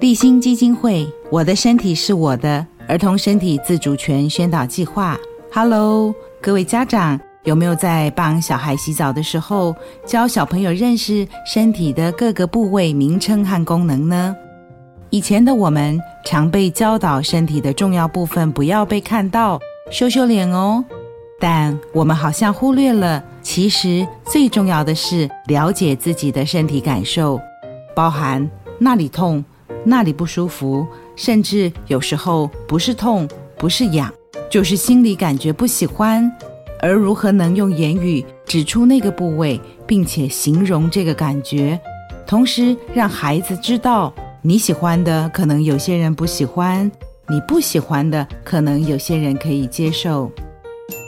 [0.00, 5.16] 立新基金会“我的身体是我的”儿童身体自主权宣导计划。
[5.52, 14.34] Hello，各位家长，有没有在帮小孩洗澡的时候教小朋友认识身体的各个部位名称和功能呢？
[15.10, 19.60] 以前的我们常被教导身体的重要部分不要被看到，
[19.92, 20.84] 羞羞脸哦。
[21.38, 27.40] 但我们好像忽略了，其实最重要的是了解自己的身体感受，
[27.94, 29.42] 包含那里痛。
[29.84, 33.28] 那里不舒服，甚至有时候不是痛，
[33.58, 34.12] 不是痒，
[34.48, 36.30] 就是心里感觉不喜欢。
[36.80, 41.78] 而如何能用言语指出那个部位，并且形容这个感觉，
[42.26, 44.12] 同时让孩子知道
[44.42, 46.90] 你喜欢的可能有些人不喜欢，
[47.28, 50.30] 你不喜欢的可能有些人可以接受。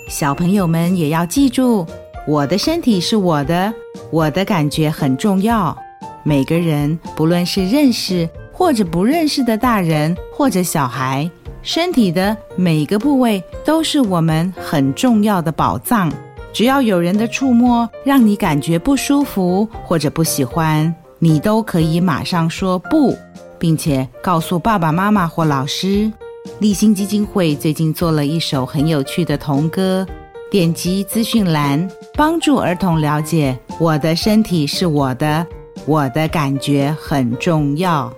[0.09, 1.87] 小朋友们也要记住，
[2.27, 3.73] 我的身体是我的，
[4.10, 5.77] 我的感觉很重要。
[6.23, 8.29] 每个人不论是认识。
[8.56, 11.30] 或者不认识的大人或者小孩，
[11.62, 16.10] 身体的每个部位都是我们很重要的宝藏。
[16.54, 23.15] 只要有人的触摸让你感觉不舒服或者不喜欢，你都可以马上说不，
[23.59, 26.10] 并且告诉爸爸妈妈或老师。
[26.59, 30.07] 立新基金会最近做了一首很有趣的童歌，
[30.51, 35.46] 点击资讯栏，帮助儿童了解我的身体是我的，
[35.84, 38.10] 我的感觉很重要。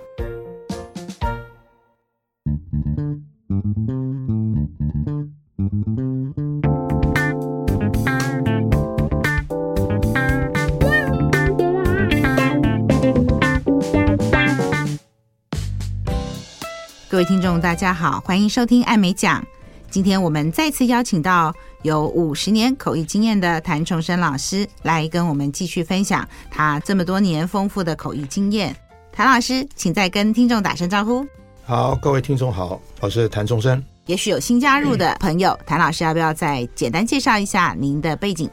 [17.19, 19.45] 各位听众，大家好，欢迎收听艾美讲。
[19.89, 28.73] 今天我们再次邀请到有五十年口译经验的谭崇生老师来跟我们继续分享他这么多年丰富的口译经验。
[29.11, 31.27] 谭老师，请再跟听众打声招呼。
[31.65, 33.83] 好，各位听众好，我是谭崇生。
[34.05, 38.49] 也许有新加入的朋友，谭老师要不要再简单介绍一下您的背景？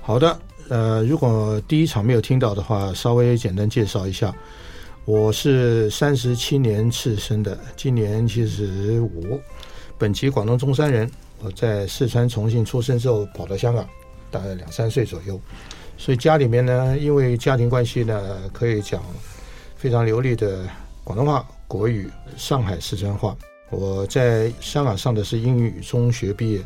[0.00, 4.34] 好的，呃，如果第一场没有听到的话，稍微简单介绍一下。
[5.06, 9.40] 我是三十七年次生的，今年七十五，
[9.96, 11.08] 本籍广东中山人。
[11.38, 13.88] 我在四川重庆出生之后，跑到香港，
[14.32, 15.40] 大概两三岁左右。
[15.96, 19.00] 所以家里面呢，因为家庭关系呢，可以讲
[19.76, 20.68] 非常流利的
[21.04, 23.36] 广东话、国语、上海四川话。
[23.70, 26.60] 我在香港上的是英语中学毕业，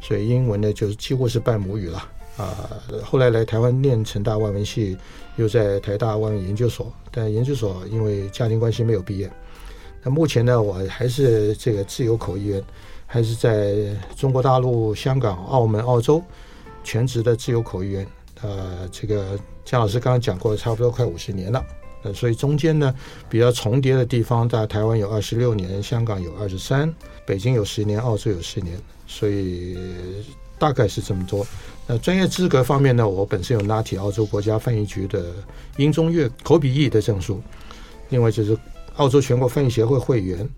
[0.00, 1.98] 所以英文呢就几乎是半母语了。
[2.38, 2.66] 啊，
[3.04, 4.96] 后来来台湾念成大外文系，
[5.36, 9.30] 又在台大外文研究所，但研究所因为家庭关系没有毕业。
[10.02, 12.62] 那目前呢，我还是这个自由口译员，
[13.06, 16.22] 还是在中国大陆、香港、澳门、澳洲
[16.82, 18.06] 全职的自由口译员。
[18.42, 21.64] 呃，这个江老师刚刚讲过，差不多快五十年了。
[22.02, 22.94] 呃，所以中间呢
[23.30, 26.94] 比较重叠的地方，在台湾有二十六年，香港有二十三，
[27.26, 29.78] 北京有十年，澳洲有十年，所以
[30.58, 31.46] 大概是这么多。
[31.86, 35.26] 那专业资格方面呢，我本身有 NAT，澳洲国家翻译局的
[35.76, 37.42] 英中粤口笔译的证书，
[38.08, 38.56] 另外就是
[38.96, 40.48] 澳洲全国翻译协会会员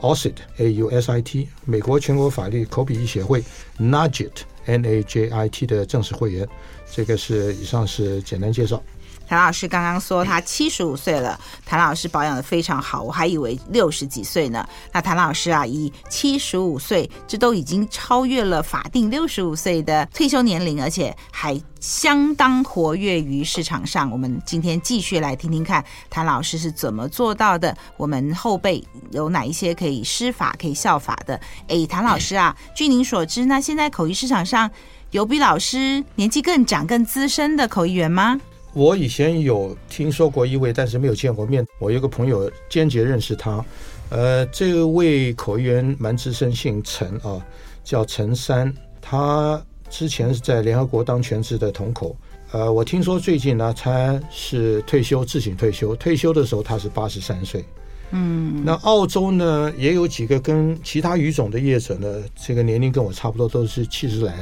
[0.00, 3.42] AUSIT A U S I T，美国全国法律口笔译协会
[3.80, 4.30] NAJIT
[4.66, 6.46] N A J I T 的正式会员。
[6.88, 8.80] 这个是以上是简单介绍。
[9.28, 14.66] 谭老师刚刚说他七十五岁了，谭老师保养得非常好，我还以为六十几岁呢。
[14.92, 24.10] 那谭老师啊，以七十五岁，这都已经超越了法定六十五岁的退休年龄，而且还相当活跃于市场上。
[24.10, 31.40] 我们今天继续来听听看谭老师是怎么做到的，我们后辈有哪一些可以师法、可以效法的？
[31.66, 34.70] 哎，谭老师啊，据您所知，那现在口译市场上
[35.10, 38.40] 有比老师年纪更长、更资深的口译员吗？
[38.76, 41.66] 我以前有听说过一位，但是没有见过面。
[41.78, 43.64] 我有个朋友间接认识他，
[44.10, 47.42] 呃，这位口译员蛮资深，姓陈啊，
[47.82, 48.70] 叫陈三。
[49.00, 52.14] 他之前是在联合国当全职的同口，
[52.52, 55.96] 呃，我听说最近呢，他是退休，自行退休。
[55.96, 57.64] 退休的时候他是八十三岁。
[58.10, 64.36] 嗯，那澳洲呢也有几个跟其他语种的业者呢，这个年龄跟我差不多，都是七十来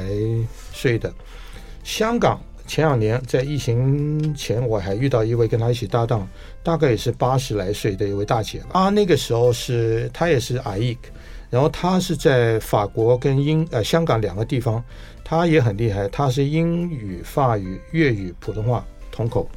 [0.73, 1.09] 岁的。
[1.85, 2.37] 香港。
[2.67, 6.27] 前两年在疫情前，我还遇到一位跟他一起搭档，
[6.63, 8.69] 大概也是八十来岁的一位大姐吧。
[8.73, 10.97] 她那个时候是，她也是 AIC，
[11.49, 14.83] 然后她是在法国跟英呃香港两个地方，
[15.23, 19.47] 她也很厉害，她是英语、法语、粤语、普通话通口。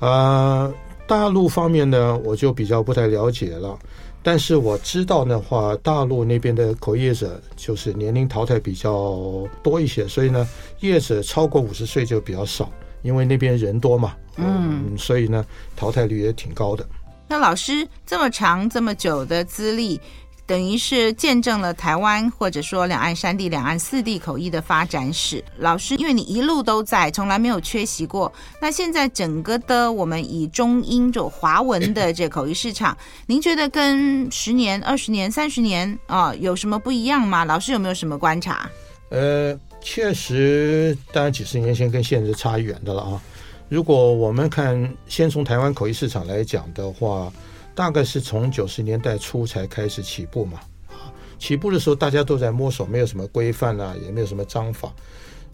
[0.00, 0.72] 呃，
[1.06, 3.78] 大陆方面呢，我就比较不太了解了。
[4.22, 10.46] 但是我知道的话，大陆那边的口业者就是年龄淘汰比较多一些，所以呢，
[10.80, 12.70] 业者超过五十岁就比较少，
[13.02, 15.44] 因为那边人多嘛，嗯，所以呢，
[15.76, 16.86] 淘汰率也挺高的。
[17.26, 20.00] 那老师这么长这么久的资历。
[20.48, 25.44] 等于是见证了台湾或者说两岸三地、两岸四地口译的发展史。
[25.58, 28.32] 老师，因为你一路都在，从来没有缺席过。
[28.58, 32.96] 那现在整个的我们以中英就华文的这口译市场，
[33.26, 37.44] 您觉得跟十年、二十年、三十年啊、有什么不一样吗？
[37.44, 38.70] 老师有没有什么观察？
[39.10, 43.20] 呃，确实，当然几十年前跟现在差远的了啊。
[43.68, 47.30] 如果我们看，先从台湾口译市场来讲的话。
[47.78, 50.58] 大概是从九十年代初才开始起步嘛，
[50.88, 54.92] 啊，起步的时候大家都在摸索，没有什么规范啊，也没有什么章法，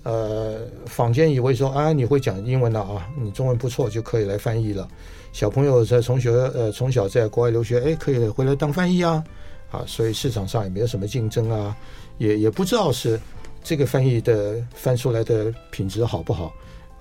[0.05, 4.88] 呃，坊间以为说啊，你会讲英文了啊，你中文不错就可以来翻译了。
[5.35, 9.23] 小朋友在从学呃从小在国外留学，哎，可以回来当翻译啊，
[9.71, 11.76] 啊，所以市场上也没有什么竞争啊，
[12.17, 13.21] 也也不知道是
[13.62, 16.50] 这个翻译的翻出来的品质好不好，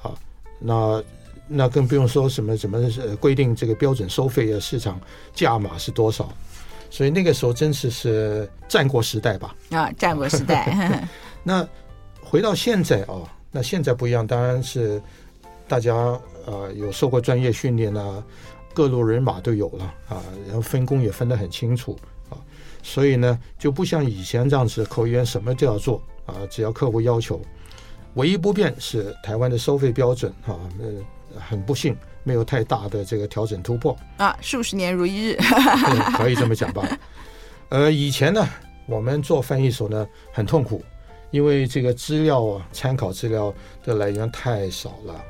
[0.02, 0.12] 啊，
[0.60, 1.02] 那。
[1.48, 2.80] 那更不用说什么什么
[3.19, 5.00] 规定这个标准收费的市场
[5.34, 6.31] 价码是多少，
[6.90, 9.56] 所以那个时候真是是战国时代吧？
[9.72, 11.07] 啊，战国时代。
[11.44, 11.68] 那
[12.22, 15.01] 回到现在啊、哦，那现在不一样，当然是
[15.68, 15.94] 大家
[16.45, 18.24] 呃有受过专业训练啊，
[18.74, 21.98] 各路人马都有了啊，然后分工也分得很清楚
[22.30, 22.38] 啊，
[22.81, 27.42] 所以呢就不像以前这样子，口译员什么都要做啊，只要客户要求，
[28.16, 30.86] 唯一不变是台湾的收费标准啊，呃
[31.40, 35.38] 很不幸，没有太大的这个调整突破啊，数十年如一日，
[36.18, 36.88] 可以这么讲吧。
[37.70, 38.48] 呃，以前呢，
[38.86, 40.84] 我们做翻译时候呢，很痛苦，
[41.32, 43.54] 因为这个资料啊，参考资料
[43.84, 45.24] 的来源太少了。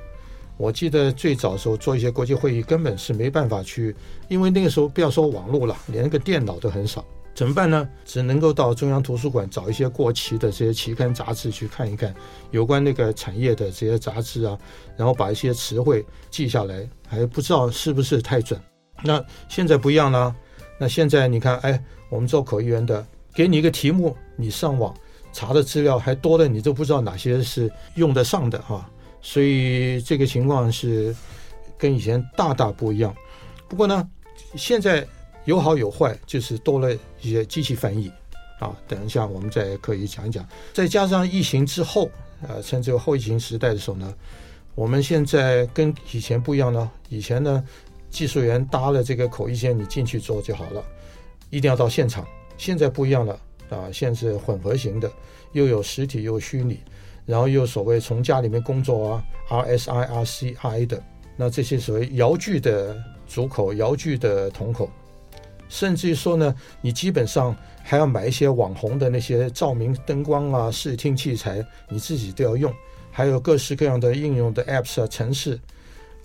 [0.57, 3.95] 我记得最早的时候做一些国际会议，根本是没办法去，
[4.27, 7.03] 因为那个时候不要说网络了，连个电脑都很少。
[7.35, 7.89] 怎么办呢？
[8.05, 12.13] 只能够到中央图书馆找一些过期的这些期刊杂志去看一看，
[12.51, 14.55] 有关那个产业的这些杂志啊，
[14.95, 18.59] 然后把一些词汇记下来，还不知道是不是太准。
[19.01, 20.33] 那现在不一样了，
[20.79, 23.03] 那现在你看，哎，我们做口译员的，
[23.33, 24.95] 给你一个题目，你上网
[25.31, 28.87] 查的资料还多的，你都不知道哪些是用得上的哈。
[29.21, 31.15] 所以这个情况是
[31.79, 33.13] 跟以前大大不一样。
[33.67, 34.07] 不过呢，
[34.55, 35.03] 现在。
[35.45, 38.11] 有好有坏，就是多了一些机器翻译，
[38.59, 40.47] 啊，等一下我们再可以讲一讲。
[40.73, 42.09] 再加上疫情之后，
[42.47, 44.13] 呃，趁这个后疫情时代的时候呢，
[44.73, 46.89] 我们现在跟以前不一样了。
[47.09, 47.63] 以前呢，
[48.09, 50.83] 技术员搭了这个口译线，你进去做就好了，
[51.49, 52.25] 一定要到现场。
[52.57, 55.11] 现在不一样了，啊，现在是混合型的，
[55.51, 56.79] 又有实体又有虚拟，
[57.25, 61.03] 然后又所谓从家里面工作啊，RSI、RCI 的，
[61.35, 62.95] 那这些所谓遥距的
[63.27, 64.89] 主口、遥距的同口。
[65.73, 72.71] 甚至于说呢，你基本上还要买一些网红的那些照明、灯光啊、视听器材，你自己都要用。
[73.09, 75.59] 还有各式各样的应用的 apps 啊、程式。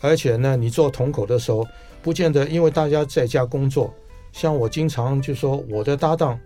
[0.03, 1.67] 而且呢，你做同口的时候，
[2.03, 3.91] 不见得因为大家在家工作，
[4.33, 6.39] 像我经常就说，我的搭档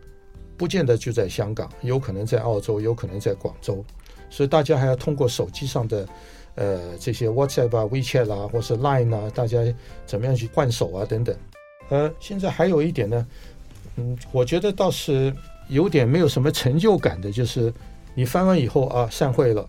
[0.56, 3.84] 不见得就在香港，有可能在澳洲，有可能在广州，
[4.31, 6.08] 所以大家还要通过手机上的
[6.55, 9.58] 呃这些 WhatsApp 啊、WeChat 啊，或是 Line 啊，大家
[10.06, 11.37] 怎么样去换手啊等等。
[11.92, 13.26] 呃，现在还有一点呢，
[13.96, 15.30] 嗯，我觉得倒是
[15.68, 17.70] 有点没有什么成就感的，就是
[18.14, 19.68] 你翻完以后啊，散会了，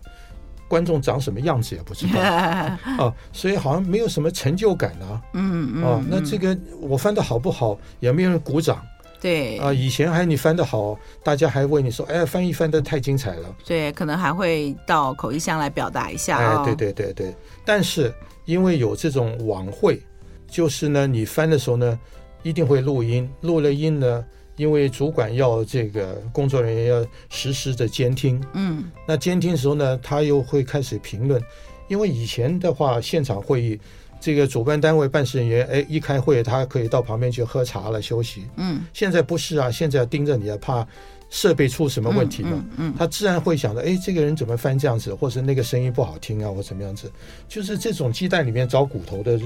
[0.66, 5.20] 观众长什么样子也不知道 啊，所以好像没有什么成就感啊。
[5.34, 5.84] 嗯嗯。
[5.84, 8.82] 啊，那这个我翻的好不好，也没有人鼓掌。
[9.20, 9.58] 对。
[9.58, 13.54] 啊，以前还你翻的好，大家还问你说，哎，翻译翻的太精彩了。
[13.66, 16.38] 对，可能还会到口译箱来表达一下。
[16.38, 17.34] 哎，对对对对。
[17.66, 18.10] 但是
[18.46, 20.00] 因为有这种晚会。
[20.46, 21.98] 就是呢，你翻的时候呢，
[22.44, 23.28] 一定会录音。
[23.40, 24.24] 录了音呢，
[24.54, 28.40] 因为主管要这个工作人员要实时的监听。
[28.52, 31.42] 嗯，那监听的时候呢，他又会开始评论。
[31.88, 33.80] 因为以前的话，现场会议，
[34.20, 38.44] 这个主办单位办事人员，哎，一开会，他可以到旁边去喝茶了休息。
[38.56, 40.86] 嗯，现在不是啊，现在要盯着你啊，怕
[41.30, 42.50] 设备出什么问题嘛。
[42.52, 47.10] 嗯，嗯，嗯，他自然会想到，哎，这个人怎么翻这样子，或者那个声音不好听啊，或怎么样子，
[47.48, 49.40] 就是这种鸡蛋里面找骨头的。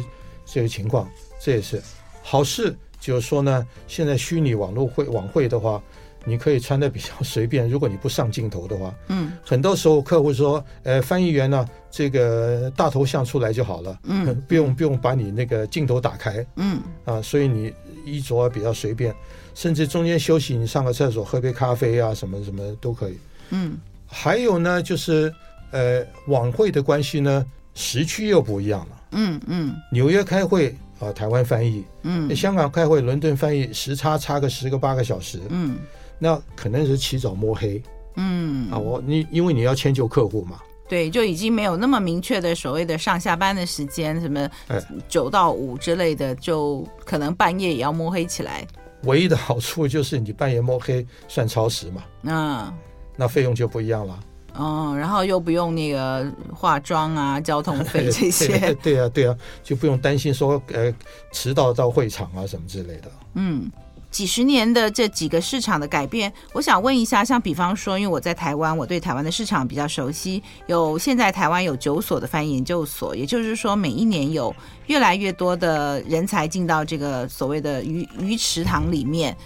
[0.50, 1.06] 这个情况，
[1.38, 1.78] 这也是
[2.22, 2.74] 好事。
[3.00, 5.82] 就是说呢，现在虚拟网络会网会的话，
[6.24, 7.68] 你可以穿的比较随便。
[7.68, 17.72] 如果你不上镜头的话，嗯，很多时候客户说，呃，翻译员呢，这个大头像出来就好了，嗯， 不用不用把你那个镜头打开，嗯，啊，所以你
[18.04, 19.14] 衣着比较随便，
[19.54, 23.18] 甚至中间休息，你上个厕所喝杯咖啡啊，什么什么都可以，
[23.50, 23.78] 嗯。
[24.10, 25.30] 还有呢，就是
[25.70, 29.02] 呃，晚会的关系呢，时区又不一样了。
[29.12, 35.78] 嗯嗯，纽约开会啊，台湾翻译，嗯，香港开会，伦敦翻译，时差差个十个八个小时，嗯，
[36.18, 37.82] 那可能是起早摸黑，
[38.16, 38.70] 嗯。
[38.70, 44.48] 啊，我你因为你要迁就客户嘛，对，就已经没有那么明确的所谓的上下班的时间，什么
[45.08, 48.66] 九到五之类的，就可能半夜也要摸黑起来。
[49.04, 52.74] 唯一的好处就是你半夜摸黑算超时嘛，嗯，
[53.16, 54.18] 那费用就不一样了。
[54.54, 58.58] 嗯，然后又不用那个化妆啊、交通费 这些。
[58.58, 60.94] 对，对啊，对啊，就不用担心说呃
[61.32, 63.10] 迟到到会场啊什么之类的。
[63.34, 63.70] 嗯。
[64.10, 70.42] 几十年的这几个市场的改变，我想问一下，像比方说，因为我在台湾，我对台湾的市场比较熟悉。
[70.66, 74.52] 有现在台湾有九所的翻译研究所，也就是说，每一年有
[74.86, 79.36] 越来越多的人才进到这个所谓的鱼鱼池塘里面。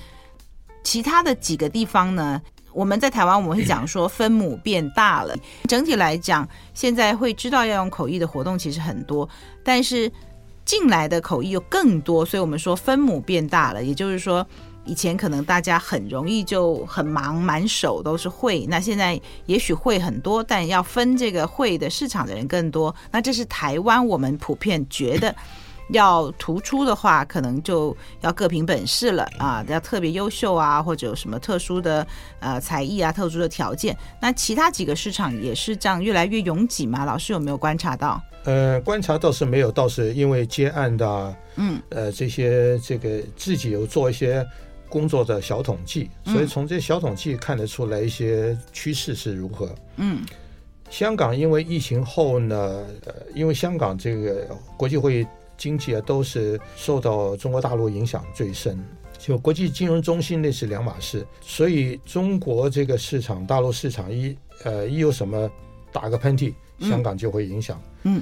[0.85, 2.41] 其他的几个地方呢，
[2.73, 5.35] 我们在台湾我们会讲说分母变大了。
[5.69, 9.29] 整体来讲，现在会知道要用口译的活动其实很多，
[9.63, 10.11] 但是。
[10.65, 13.83] 进来的口译又更多，所以我们说分母变大了。
[13.83, 14.47] 也就是说，
[14.85, 18.65] 以前可能大家很容易就很忙，满手都是会。
[18.67, 22.95] 那现在也许会很多，但要分这个会的市场的人更多。
[23.11, 25.35] 那这是台湾我们普遍觉得。
[25.93, 29.65] 要突出的话，可能就要各凭本事了啊！
[29.69, 32.07] 要特别优秀啊，或者有什么特殊的
[32.41, 33.97] 呃才艺啊、特殊的条件。
[34.21, 37.05] 那其他几个市场也是这样越来越拥挤吗？
[37.05, 38.21] 老师有没有观察到？
[38.45, 44.45] 呃，观察倒是没有，倒是因为接案的，嗯，呃，这些这个自己有做一些
[44.89, 49.73] 工作的小统计，所以从这小统计看得出来一些趋势是如何。
[49.97, 50.25] 嗯，
[50.91, 52.57] 香港因为疫情后呢，
[53.05, 55.27] 呃，因为香港这个国际会议。
[55.63, 58.77] 经济啊，都是受到中国大陆影响最深。
[59.17, 65.49] 就国际金融中心那是两码事，所以中国这个市场，大陆市场一呃一有什么
[65.93, 67.81] 打个喷嚏，香港就会影响。
[68.03, 68.21] 嗯，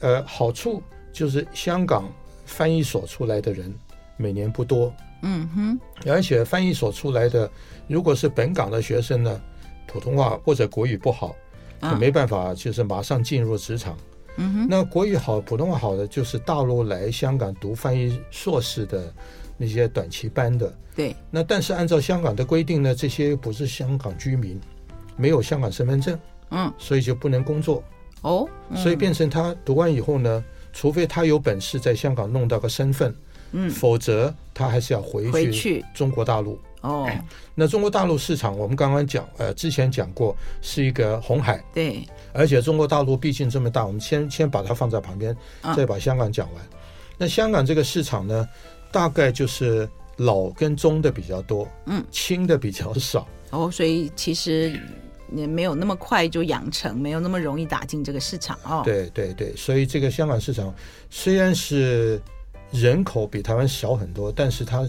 [0.00, 2.12] 呃，好处就是香港
[2.44, 3.74] 翻译所出来的人
[4.18, 4.92] 每年不多。
[5.22, 7.50] 嗯哼，而且翻译所出来的，
[7.88, 9.40] 如果是本港的学生呢，
[9.86, 11.34] 普通话或者国语不好，
[11.80, 13.96] 就没办法，就是马上进入职场。
[14.36, 19.12] 嗯哼，那国语好、普通话好的，就是大陆来香港读翻译硕士的
[19.56, 20.72] 那些短期班的。
[20.96, 21.14] 对。
[21.30, 24.60] 那但是按照香港的规定呢，这些不是香港居民，
[25.16, 26.18] 没有香港身份证，
[26.50, 27.82] 嗯，所以就不能工作。
[28.22, 28.48] 哦。
[28.70, 33.14] 嗯、所以变成他读完以后呢，除非他有本事在香港弄到个身份，
[33.52, 36.58] 嗯，否则他还是要回去中国大陆。
[36.80, 37.08] 哦，
[37.54, 45.34] 那中国大陆市场，我们刚刚讲，呃，之前讲过是一个红海，对，而且中国大陆毕竟这么大，我们先先把它放在旁边，
[45.76, 46.62] 再把香港讲完。
[46.64, 46.78] 嗯、
[47.16, 48.46] 那香港这个市场呢，
[48.92, 53.26] 大概就是老跟中的比较多，嗯，轻的比较少。
[53.50, 54.78] 哦，所以其实
[55.32, 58.82] 也没有那么快就养成，没有那么容易打进这个市场哦。
[58.84, 60.74] 对对对，所以这个香港市场
[61.08, 62.20] 虽然是
[62.72, 64.86] 人口比台湾小很多，但是它。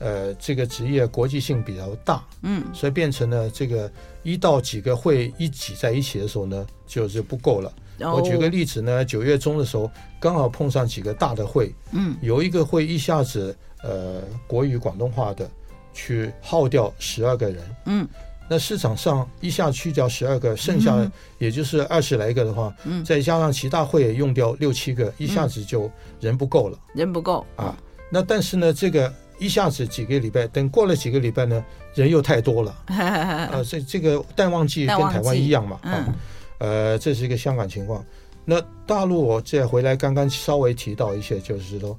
[0.00, 3.90] 呃，这个职业国际性比较大，嗯，所以变成了这个
[4.22, 7.72] 一到几个会一挤在一起的时候呢，就是不够了。
[8.00, 15.48] 我举个例子呢，九月中的时候刚好碰上几个大的会，嗯，有一个会一下子呃国语广东话的
[15.92, 18.06] 去耗掉十二个人，嗯，
[18.50, 21.08] 那市场上一下去掉十二个，剩下
[21.38, 25.88] 也就是二十来个的话，嗯，再加上其他会也用掉六七个，一下子就
[26.20, 27.46] 人不够了，人不够。
[27.54, 27.76] 啊。
[28.10, 29.10] 那但是呢，这个。
[29.44, 31.62] 一下子几个礼拜，等过了几个礼拜呢，
[31.94, 32.74] 人又太多了。
[32.86, 36.14] 呃， 这这个淡旺季跟台湾一样嘛，啊，
[36.58, 38.02] 呃，这是一个香港情况。
[38.46, 41.98] 那大陆我再回来，刚刚稍微提到一些，就是说，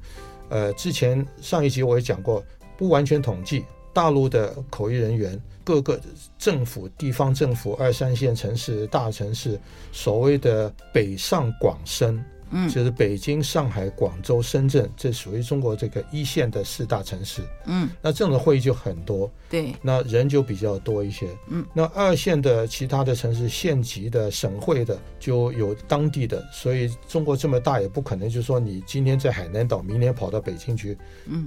[0.50, 2.44] 呃，之前上一集我也讲过，
[2.78, 6.00] 不完全统计，大陆的口译人员，各个
[6.40, 9.60] 政府、地方政府、二三线城市、大城市，
[9.92, 12.24] 所谓的北上广深。
[12.52, 17.42] 嗯，就是北京、上海、广州、深圳，这属于中国这个一线的四大城市。
[17.66, 21.28] 嗯，那这样的会议就很多，对，那人就比较多一些。
[21.50, 26.46] 嗯，那二线的其他的城市、县级的、省会的，就有当地的。
[26.52, 30.98] 所以中国这么大，也不可能就是说你今天在海南岛，明天跑到北京去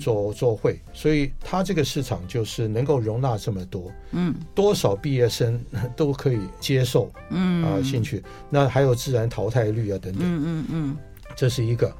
[0.00, 0.80] 做做会。
[0.92, 5.62] 所以它这个市场就是能够容纳这么多，嗯，多少毕业生
[5.96, 8.22] 都可以接受，嗯啊兴趣。
[8.50, 10.96] 那还有自然淘汰率啊等等，嗯嗯嗯。
[11.38, 11.94] 这是一个，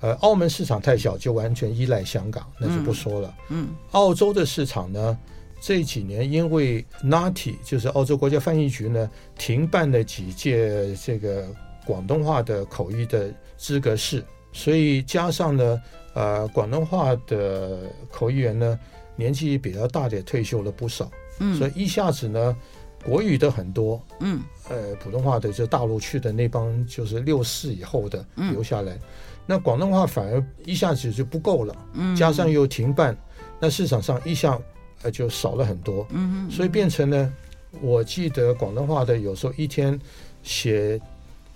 [0.00, 3.36] 呃，澳门市场太小，就完全依赖香港，那就不说了。
[3.50, 5.18] 嗯，澳洲的市场呢，
[5.60, 11.46] 这几年因为 NATI 就是澳洲国家翻译局呢停办了几届这个
[11.84, 15.82] 广东话的口译的资格试，所以加上呢，
[16.14, 17.80] 呃，广东话的
[18.10, 18.80] 口译员呢
[19.16, 21.10] 年纪比较大点，退休了不少。
[21.40, 22.56] 嗯，所以一下子呢。
[23.04, 29.00] 国语的很多，嗯，呃，普通话的就大陆去的那帮就是六四以后的留下来，嗯、
[29.46, 33.16] 那广东话反而一下子就不够了，嗯，加上又停办，
[33.60, 34.58] 那市场上一下
[35.02, 37.32] 呃就少了很多，嗯，嗯，所以变成呢，
[37.80, 39.98] 我记得广东话的有时候一天
[40.42, 41.00] 写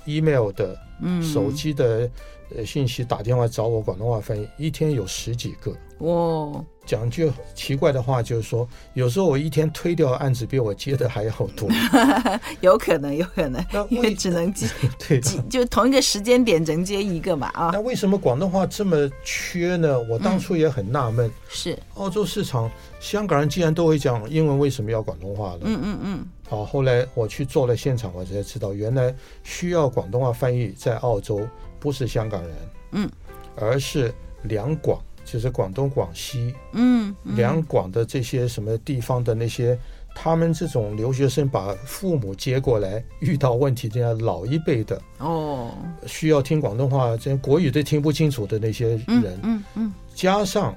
[0.04, 2.08] email 的、嗯，手机的
[2.56, 5.72] 呃信息打电话找我广东话翻译，一天有十几个。
[5.98, 11.68] 哦，讲句奇怪的话，就是说，有时候我一天推掉的案子比我接的还要多。
[12.60, 14.66] 有可能，有可能，因为只能接，
[14.98, 17.70] 对，就同一个时间点只能接一个嘛啊。
[17.72, 19.96] 那为什么广东话这么缺呢？
[20.10, 21.28] 我当初也很纳闷。
[21.28, 22.68] 嗯、是，澳洲市场，
[22.98, 25.60] 香港人既然都会讲英文，为什么要广东话呢？
[25.62, 26.26] 嗯嗯嗯。
[26.52, 31.40] 好，后来我去做了现场，我才知道，原来需要广东话翻译在澳洲
[31.80, 32.50] 不是香港人，
[32.90, 33.10] 嗯，
[33.56, 35.00] 而是两广。
[35.24, 39.78] 就是广东、广西，嗯，两广的这些什么地方的那些，
[40.16, 45.70] 他们这种留学生把父母接过来，遇到问题这样老一辈的哦，
[46.06, 50.76] 需要听广东话，这国语都听不清楚的那些人，嗯嗯，加上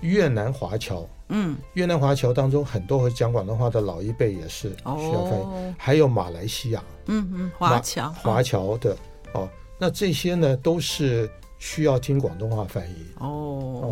[0.00, 8.96] 越南华侨，嗯，越南华侨当中很多会讲广东话的老一辈也是需要翻译，还有马来西亚，嗯嗯，华侨，华侨的
[9.34, 9.48] 哦，
[9.78, 11.30] 那这些呢都是。
[11.64, 12.96] 需要听广东话翻译。
[13.18, 13.28] 哦。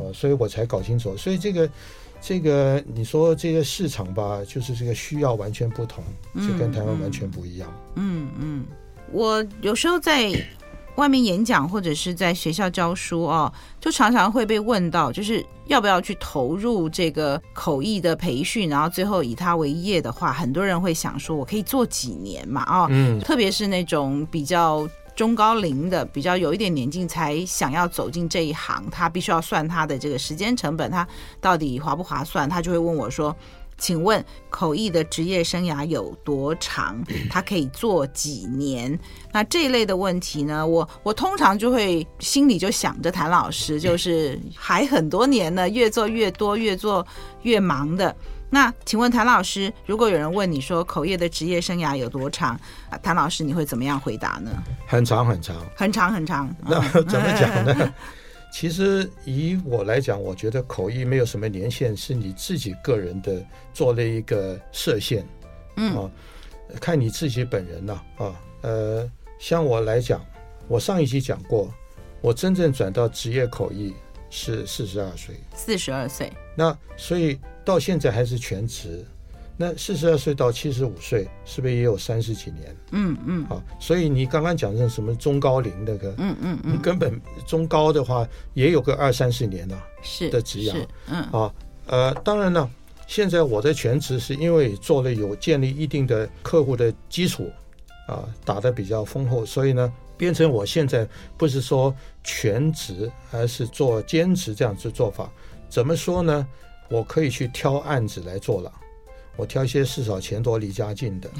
[0.08, 1.16] 哦，所以我才搞清楚。
[1.16, 1.70] 所以这个
[2.20, 6.02] 这个，你说这个市场吧，就是这个需要完全不同，
[6.34, 7.72] 就跟台湾完全不一样。
[7.94, 8.66] 嗯嗯，
[9.12, 10.32] 我有时候在
[11.00, 22.62] 外面演讲或者是在学校教书哦，就常常会被问到，就是要不要去投入这个口译的培训，然后最后以它为业的话，很多人会想说，我可以做几年嘛？
[22.68, 24.86] 哦，嗯，特别是那种比较。
[25.16, 31.06] 中高龄的比较有一点年纪才想要走进这一行，他必须要算他的这个时间成本，他
[31.42, 32.48] 到底划不划算？
[32.48, 33.36] 他就会问我说
[33.80, 37.02] ：“请问口译的职业生涯有多长？
[37.28, 38.96] 他可以做几年？”
[39.32, 47.04] 那这一类的问题呢，我我通常就会心里就想着谭老师，就是还很多年呢，越做越多，越做
[47.42, 48.14] 越忙的。
[48.52, 52.58] 那请问谭老师，如果有人问你说口译的职业生涯有多长，
[53.02, 54.50] 谭老师你会怎么样回答呢？
[54.86, 56.54] 很长很长，很长很长。
[56.66, 57.94] 那 怎么讲呢？
[58.50, 65.26] 其实以我来讲，我觉得口译没有什么年限，是你自己个人的做了一个设限。
[65.76, 66.10] 嗯啊，
[66.80, 68.40] 看你自己本人呐啊，啊。
[68.62, 70.24] 呃，像我来讲，
[70.68, 71.72] 我上一期讲过，
[72.20, 73.94] 我真正转到职业口译
[74.28, 75.36] 是四十二岁。
[75.54, 76.32] 四十二岁。
[76.56, 77.38] 那所以。
[77.62, 79.04] 到现在还是全职，
[79.60, 82.74] 那四十二岁到七十五岁，是不是也有三十几年？
[82.92, 83.44] 嗯嗯。
[83.44, 91.54] 好，所以你刚刚讲的什么中高龄那个，嗯嗯嗯，你根本中高的话也有个二三十年了，是的职涯，嗯啊
[91.88, 92.70] 呃，当然呢，
[93.06, 97.50] 现在我的全职是因为做了有建立一定的客户的基础，
[98.08, 101.94] 啊，打得比较丰厚，所以呢，变成我现在不是说
[102.24, 105.30] 全职，而是做兼职这样子做法，
[105.68, 106.48] 怎么说呢？
[106.88, 108.72] 我可以去挑案子来做了，
[109.40, 111.30] 我挑一些事少钱多离家近的，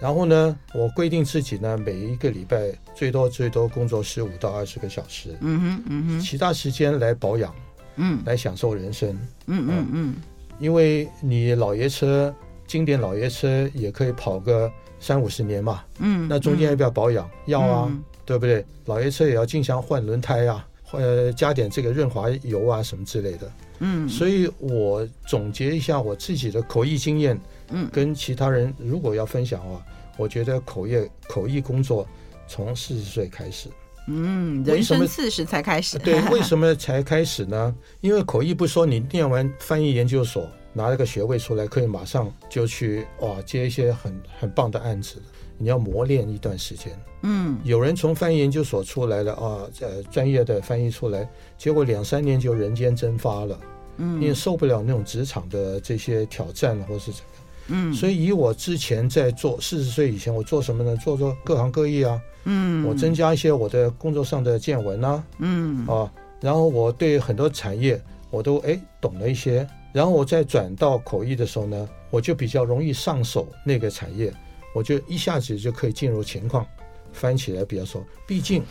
[0.00, 7.54] 然后呢，我规定自己呢，每一个礼拜最多最多工作十五到二十个小时，嗯哼嗯哼，其他时间来保养，
[7.96, 9.10] 嗯，来享受人生，
[9.48, 10.14] 嗯嗯嗯，
[10.58, 12.34] 因为你老爷车
[12.66, 17.28] 经典老爷车也可以跑个三五十年嘛，嗯，那中间要不要保养？
[17.44, 17.92] 要啊，
[18.24, 18.64] 对不对？
[18.86, 23.52] 老爷车也要经常换轮胎啊，呃，加点这个润滑油啊什么之类的。
[23.80, 27.38] 嗯，所以我总结一下我自己的口译经验，
[27.70, 29.84] 嗯，跟其他人如果要分享的话，
[30.16, 32.06] 我觉得口译口译工作
[32.46, 33.68] 从四十岁开始，
[34.06, 37.74] 嗯，人生四十才开始，对，为什么才开始呢？
[38.00, 45.16] 因为口译不说你念完翻译研究所拿了个学位出来，可以马上就去哇接一些很很棒的案子，
[45.58, 46.92] 你要磨练一段时间。
[47.22, 51.28] 嗯，有人从翻译研究所出来了啊，呃，专业的翻译出来，
[51.58, 53.58] 结果两三年就人间蒸发了。
[53.98, 57.44] 嗯，因为受不了那种职场的这些挑战，或是怎么样。
[57.72, 60.96] 嗯，所以以我之前在做四十岁以前，我做什么呢？
[60.96, 62.20] 做做各行各业啊。
[62.44, 65.22] 嗯，我增加一些我的工作上的见闻啊。
[65.40, 69.68] 嗯啊，然后我对很多产业我都哎懂了一些。
[69.92, 74.32] 然后我再转到口译的时候呢，我就比较容易上手那个产业，
[74.74, 76.66] 我就一下子就可以进入情况。
[77.12, 78.62] 翻起来比较熟，毕竟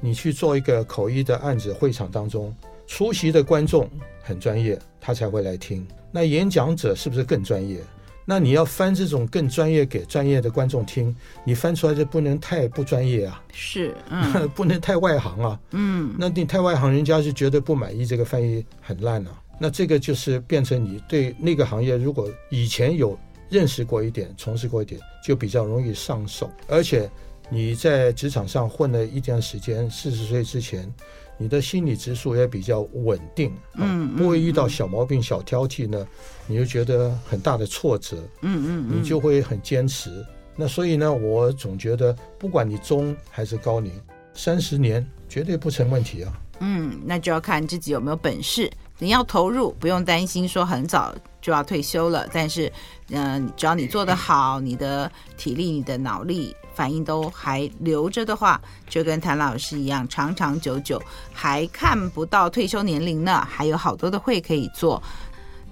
[0.00, 2.54] 你去做一个口译的案子，会场当中
[2.86, 3.86] 出席的观众
[4.22, 5.86] 很专业，他才会来听。
[6.10, 7.78] 那演讲者是不是更专业？
[8.24, 11.14] 那你要翻这种更专业给专业的观众听，
[11.44, 19.30] 你翻出来就不能太不专业啊，是，嗯， 不能太外行啊，嗯，那你太外行，人家就觉得不满意，这个翻译很烂啊。
[19.58, 27.10] 那这个就是变成你对那个行业，如果以前有认识过一点，从事过一点，就比较容易上手，而且。
[27.48, 30.92] 你在职场上混了一段时间，四十岁之前，
[31.38, 36.04] 你的心理指数也比较稳定，嗯，不会遇到小毛病、小挑剔呢，
[36.48, 40.10] 你就觉得很大的挫折，嗯嗯，你就会很坚持，
[40.56, 43.92] 那所以呢，我总觉得不管你中还是高龄，
[44.34, 46.40] 三十年绝对不成问题啊。
[46.58, 48.68] 嗯，那就要看自己有没有本事。
[48.98, 52.26] 你要投入，不用担心说很早就要退休了。
[52.32, 52.72] 但是，
[53.10, 61.00] 嗯、只要你做得好，你的体力、你的脑力反应都还留着的话，就跟谭老师一样，长长久久，
[61.32, 65.02] 还看不到退休年龄呢，还有好多的会可以做。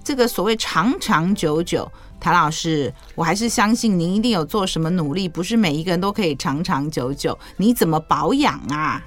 [0.03, 7.35] 这个所谓长长久久，谭老师，我还是相信您一定有做什么努力，不是每一个人都可以长长久久。
[7.57, 9.03] 你怎么保养啊？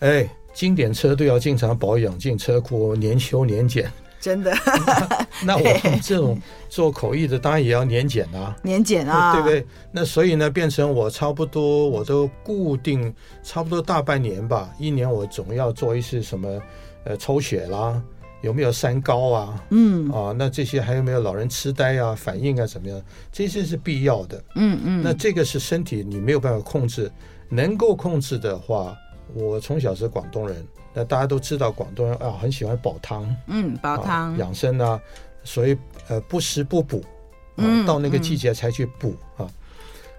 [0.00, 0.28] 哎。
[0.52, 4.52] 经典车队要经常保养，进车库年修年检，真的。
[5.44, 9.66] 那我们这种做口译的，当然也要年检啊，年检啊，对不对？
[9.90, 13.12] 那所以呢，变成我差不多，我都固定
[13.42, 16.60] 差不多大半年吧，一年我总要做一次什么，
[17.04, 18.00] 呃，抽血啦，
[18.42, 19.64] 有没有三高啊？
[19.70, 23.02] 嗯啊，那这些还有没有老人痴呆啊，反应啊怎么样？
[23.32, 24.44] 这些是必要的。
[24.54, 25.02] 嗯嗯。
[25.02, 27.10] 那这个是身体你没有办法控制，
[27.48, 28.94] 能够控制的话。
[29.34, 35.00] 我从小是广东人，那大家都知道广东人啊很喜欢煲汤，嗯，煲汤、啊、养生啊，
[35.44, 35.76] 所以
[36.08, 36.98] 呃不食不补，
[37.56, 39.50] 啊、嗯，到那个季节才去补、嗯、啊。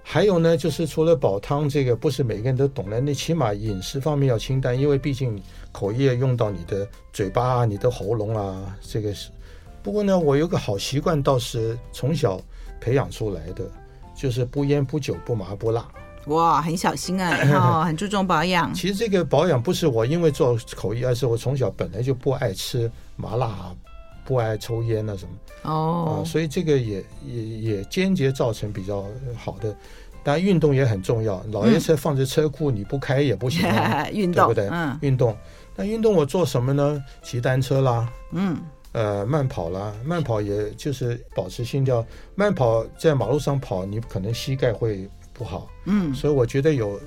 [0.05, 9.29] 还有呢，就是除了煲汤这个不是每个人都懂的，那起码饮食方面要清淡，因为毕竟口液用到你的嘴巴啊、你的喉咙啊，这个是。
[9.81, 12.39] 不过呢，我有个好习惯，倒是从小
[12.81, 13.63] 培养出来的，
[14.13, 15.87] 就是不烟不酒不麻不辣。
[16.27, 18.73] 哇，很小心啊， 然后很注重保养。
[18.73, 23.73] 其实这个保养不是我因为做口译，而是我从小本来就不爱吃麻辣，
[24.23, 25.31] 不爱抽烟啊什么。
[25.69, 29.05] 哦，啊，所以这个也也也间接造成比较
[29.35, 29.75] 好的。
[30.23, 34.69] 当然运动也很重要，老爷车放在车库你不开也不行，啊，嗯、 运动对不对？
[34.71, 35.35] 嗯，运动。
[35.75, 37.03] 那运动我做什么呢？
[37.21, 38.57] 骑单车啦，嗯，
[38.93, 42.05] 呃，慢跑啦，慢跑也就是保持心跳。
[42.35, 45.09] 慢跑在马路上跑，你可能膝盖会。
[45.35, 46.99] 不好，嗯，所以我觉得有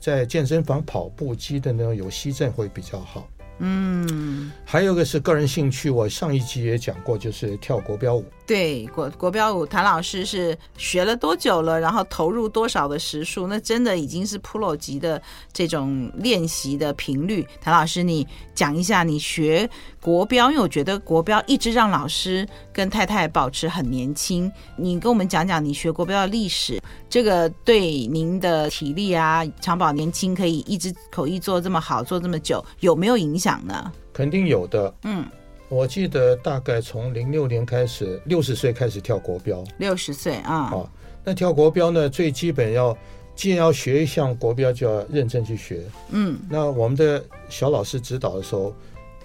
[0.00, 8.24] 在健身房跑步机的那种有吸震会比较好，嗯，还有一个是个人兴趣，我上一集也讲过，就是跳国标舞。
[8.50, 11.78] 对，国国标舞，谭老师是学了多久了？
[11.78, 13.46] 然后投入多少的时数？
[13.46, 17.46] 那真的已经是 pro 级的这种练习的频率。
[17.60, 19.70] 谭老师，你讲一下你学
[20.02, 24.50] 国标，因为我觉得国标一直让老师跟太太保持很年轻。
[24.76, 26.82] 你跟我们讲讲你学国标的历史。
[27.08, 33.92] 这个对您的体力啊，长保年轻，可以一直口译做这么好，做这么久，有没有影响呢？
[34.12, 34.92] 肯定有的。
[35.04, 35.24] 嗯，
[35.70, 39.64] 我记得大概从零六年开始，六十岁开始跳国标。
[39.78, 40.64] 六十岁啊。
[40.64, 40.92] 好，
[41.24, 42.94] 那跳国标呢，最基本要，
[43.36, 45.82] 既然要学一项国标，就要认真去学。
[46.10, 48.74] 嗯，那我们的小老师指导的时候，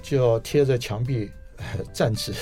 [0.02, 1.30] 就要贴着墙壁。
[1.94, 2.34] 站直，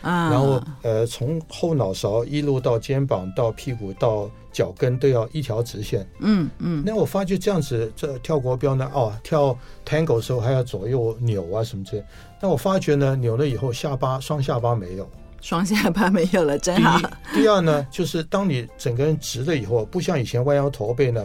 [0.00, 6.08] 啊、然后呃，从后脑勺一路到肩膀到屁股到脚跟都要一条直线。
[6.20, 6.82] 嗯嗯。
[6.84, 12.04] 那我发觉这样子，这跳国标呢，哦，跳 Tango 的时候还要左右扭啊什么之类。
[12.42, 15.08] 那我发觉呢，扭了以后下巴双下巴没有，
[15.40, 17.00] 双下巴没有了，真好。
[17.32, 21.24] 第二呢，就是当你整个人直了以后，不像以前弯腰驼背呢，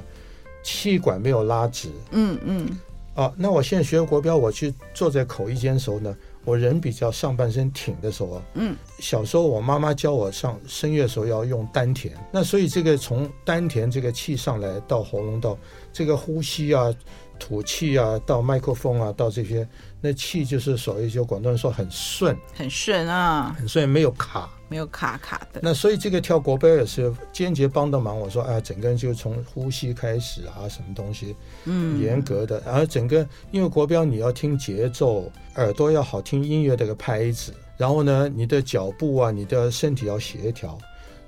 [0.61, 1.89] 气管没有拉直。
[2.11, 2.69] 嗯嗯。
[3.15, 6.15] 啊，那我现在学国标，我去坐在口一间的时候呢。
[6.45, 15.57] 我人比较上半身挺的时候啊，嗯，小时候我妈妈教我上声乐的时候要用丹田，那所以这个从丹田这个气上来到喉咙到
[15.91, 16.89] 这个呼吸啊、
[17.37, 19.67] 吐气啊到麦克风啊到这些，
[19.99, 24.49] 那气就是所谓就广东人说很顺，很顺啊，很顺没有卡。
[24.69, 28.19] 没有卡卡的，那所以这个跳国标也是间接帮到忙。
[28.19, 31.33] 我说啊，整个人就从呼吸开始啊，什么东西，
[31.63, 32.61] 嗯，严格的。
[32.65, 40.77] 然后整个因为国标你要听节奏，耳朵要好听音乐这个拍子，然后呢，你的脚步啊，你的身体要协调。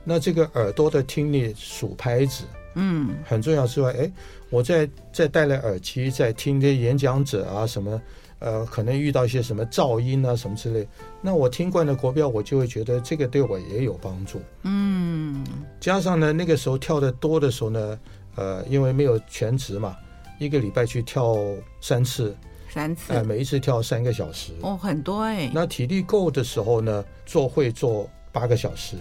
[0.04, 2.44] 那这个耳朵的听力数拍子，
[2.76, 4.12] 嗯，很重要之外，哎，
[4.50, 8.02] 我在在戴了耳机在听这些演讲者啊什么。
[8.40, 10.88] 呃，可能遇到一些什么噪音啊，什么之类，
[11.22, 14.42] 那我听惯了国标，我就会觉得这个对我也有帮助。
[14.64, 15.44] 嗯，
[15.80, 18.00] 加上呢，那个时候跳的多的时候呢，
[18.36, 19.96] 呃，因为没有全职嘛，
[20.40, 21.36] 一个礼拜去跳
[21.82, 22.36] 三次，
[22.70, 24.54] 三次，呃，每一次跳三个小时。
[24.62, 25.52] 哦，很多哎。
[25.54, 28.96] 那体力够的时候呢，做会做八个小时，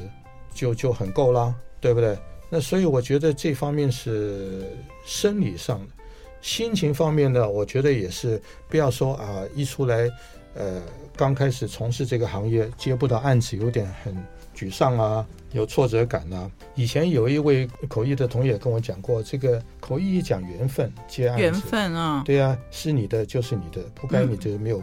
[0.52, 2.18] 就就很够啦，对不对？
[2.50, 4.64] 那所以我觉得这方面是
[5.04, 5.86] 生理上的。
[6.40, 10.10] 心情方面呢，我觉得也是不要说啊，一出来，
[10.54, 10.82] 呃，
[11.16, 14.16] 刚开始从事这个行业接不到案子，有点很
[14.54, 16.50] 沮丧啊，有挫折感啊。
[16.74, 24.82] 以前有一位口译的同学跟我讲过，这个口译讲缘分，接案子，缘分啊，对啊，是你的就是你的，不该你的没有，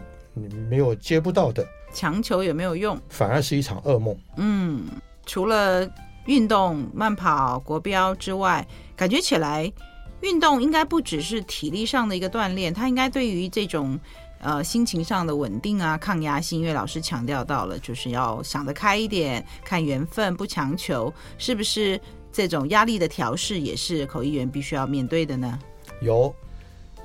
[0.68, 4.16] 没有接不到的，强求也没有用，反而是一场噩梦。
[4.36, 4.84] 嗯，
[5.24, 5.88] 除了。
[6.26, 8.66] 运动、慢跑、国标之外，
[8.96, 9.72] 感觉起来
[10.20, 13.98] 运动应该不只是体力上的一个锻炼，它应该对于这种
[14.40, 22.00] 呃心情上的稳定啊、抗压性，因为老师强调到了，就是要想得开一点，看缘分，不强求，是不是？
[22.32, 25.58] 这种压力的调试也是口译员必须要面对的呢？
[26.02, 26.34] 有。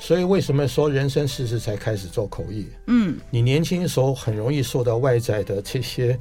[0.02, 2.66] 所以为什么说人生四十才开始做口译？
[2.88, 6.18] 嗯，你年轻的时候很容易受到外在的这些，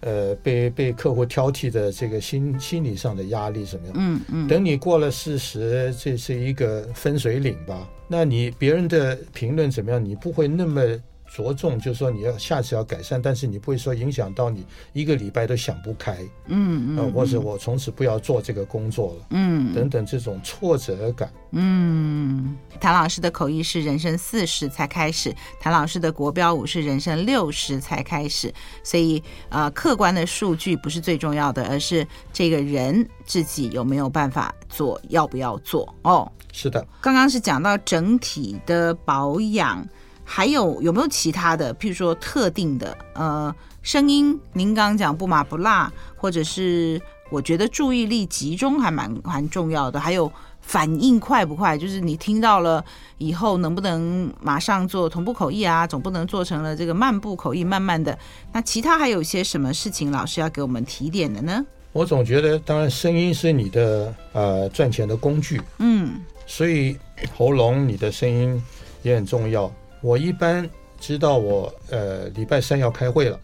[0.00, 3.94] 呃，被被客户挑剔的这个心心理上的压力怎么样？
[3.98, 4.46] 嗯嗯。
[4.46, 7.90] 等你过了四十，这是一个分水岭吧？
[8.06, 10.02] 那你别人的评论怎么样？
[10.02, 10.80] 你不会那么。
[11.26, 21.32] 着重就是说你要下次要改善，但是你不会说影响到你一个礼拜都想不开，嗯嗯、呃，或者我从此不要做这个工作了，嗯，等等这种挫折感。
[21.50, 36.30] 嗯，谭老师的口译是人生四十才开始，谭老师的国标舞是人生六十才开始，所以呃，客观的数据不是最重要的，而是这个人自己有没有办法做，要不要做哦。
[36.52, 39.84] 是的，刚刚是讲到整体的保养。
[40.24, 44.38] 还有有没有其他的，譬如说特定的，呃，声音？
[44.54, 50.00] 您刚刚讲不麻不辣，或者是我觉得注意力集中还蛮蛮重要的。
[50.00, 51.76] 还有反应快不快？
[51.76, 52.82] 就是你听到了
[53.18, 55.86] 以后能不能马上做同步口译啊？
[55.86, 58.18] 总不能做成了这个慢步口译，慢慢的。
[58.52, 61.64] 那其他还有些什么事情，老师要给我们提点的呢？
[61.92, 66.96] 我总觉得，当然声音是你的呃赚钱的工具，嗯，所以
[67.36, 68.60] 喉咙你的声音
[69.02, 69.70] 也很重要。
[70.04, 70.68] 我一般
[71.00, 73.40] 知道我呃礼拜三要开会了，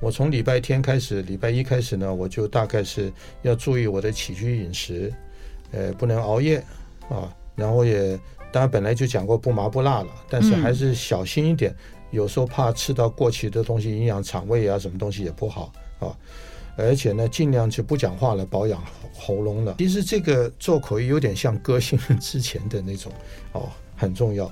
[0.00, 5.12] 我从礼拜天开始，礼拜一开始呢，我就大概是要注意我的起居饮食，
[5.72, 6.64] 呃，不能熬夜
[7.08, 8.16] 啊，然后也
[8.52, 11.74] 当然本来就讲过不麻不辣了，但是还是小心一点，
[12.12, 16.16] 有时候怕吃到过期的东西，影响肠胃啊，什么东西也不好啊，
[16.76, 18.80] 而且呢，尽量就不讲话了，保养
[19.12, 19.74] 喉咙了。
[19.78, 23.10] 其实这个做口译有点像歌星 之前的那种
[23.50, 24.48] 哦，很重要。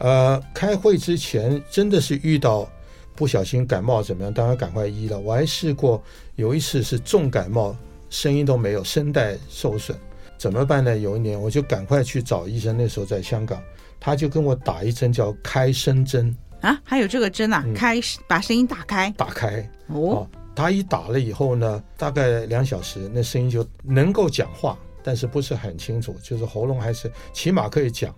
[0.00, 2.68] 呃，开会之前真的是遇到
[3.14, 4.32] 不小心感冒怎么样？
[4.32, 5.18] 当然赶快医了。
[5.18, 6.02] 我还试过
[6.36, 7.76] 有一次是重感冒，
[8.10, 9.96] 声音都没有，声带受损，
[10.36, 10.98] 怎么办呢？
[10.98, 13.62] 有一年我就赶快去找医生，那时候在香港，
[14.00, 20.28] 他就跟我打一针叫开声针啊，还有这个针啊，嗯、开把声音打开，打开哦。
[20.56, 28.14] 他一打了以后呢，大概两小时，那声音就能够讲话，但是不是很清楚，就是喉咙还是起码可以讲。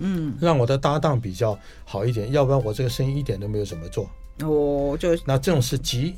[0.00, 4.10] 嗯，让我的搭档比较好一点，要不然我这个生意一点都没有怎么做。
[4.42, 6.14] 哦，就那这种是急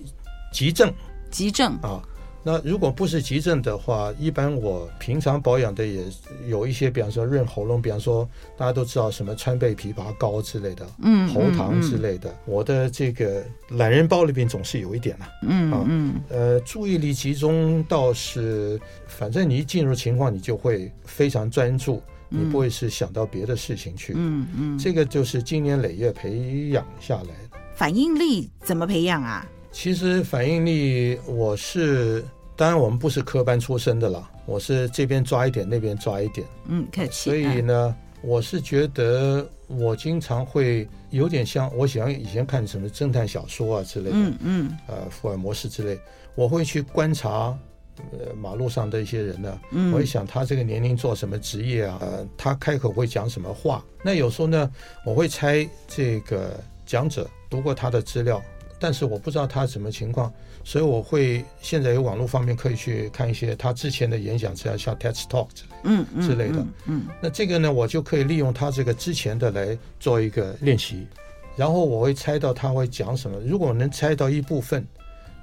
[0.52, 0.92] 急症，
[1.30, 2.02] 急症啊。
[2.44, 6.02] 那如果不是急症的话，一般我平常保养的也
[6.48, 12.28] 有一些，比方说润喉咙，比方说大家都知道什么川贝枇杷膏之类的，嗯，喉糖之类的。
[12.30, 22.02] 嗯嗯、我的这个懒人包里边总是有一点了、啊，嗯啊嗯，呃，注意力集中倒是，反正你一进入情况，你就会非常专注。
[22.32, 27.58] 你不会是想到别的事情去，嗯嗯，这个就是经年累月培养下来的。
[27.74, 29.46] 反应力怎么培养啊？
[29.70, 32.24] 其实反应力，我是
[32.56, 37.30] 当然我们不是科班出身的啦，我是这边抓一点，那边抓一点，嗯，客气。
[37.30, 45.98] 所以呢，我是觉得我经常会有点像，我喜欢以前看什么侦探小说啊之类的，嗯嗯，呃，福尔摩斯之类，
[46.34, 47.56] 我会去观察。
[48.12, 51.98] 呃，马路上的一些人呢，嗯，我会想他这个年龄做什么职业啊？
[52.00, 53.84] 呃，他开口会讲什么话？
[54.02, 54.70] 那有时候呢，
[55.04, 58.42] 我会猜这个讲者读过他的资料，
[58.80, 60.32] 但是我不知道他什么情况，
[60.64, 71.06] 所以我会现在有网络方面可以去看一些他之前的演讲资料，像 TED Talk 之类，嗯之类的，嗯，嗯，那这个呢，我就可以利用他这个之前的来做一个练习，
[71.56, 73.38] 然后我会猜到他会讲什么。
[73.40, 74.86] 如果能猜到一部分。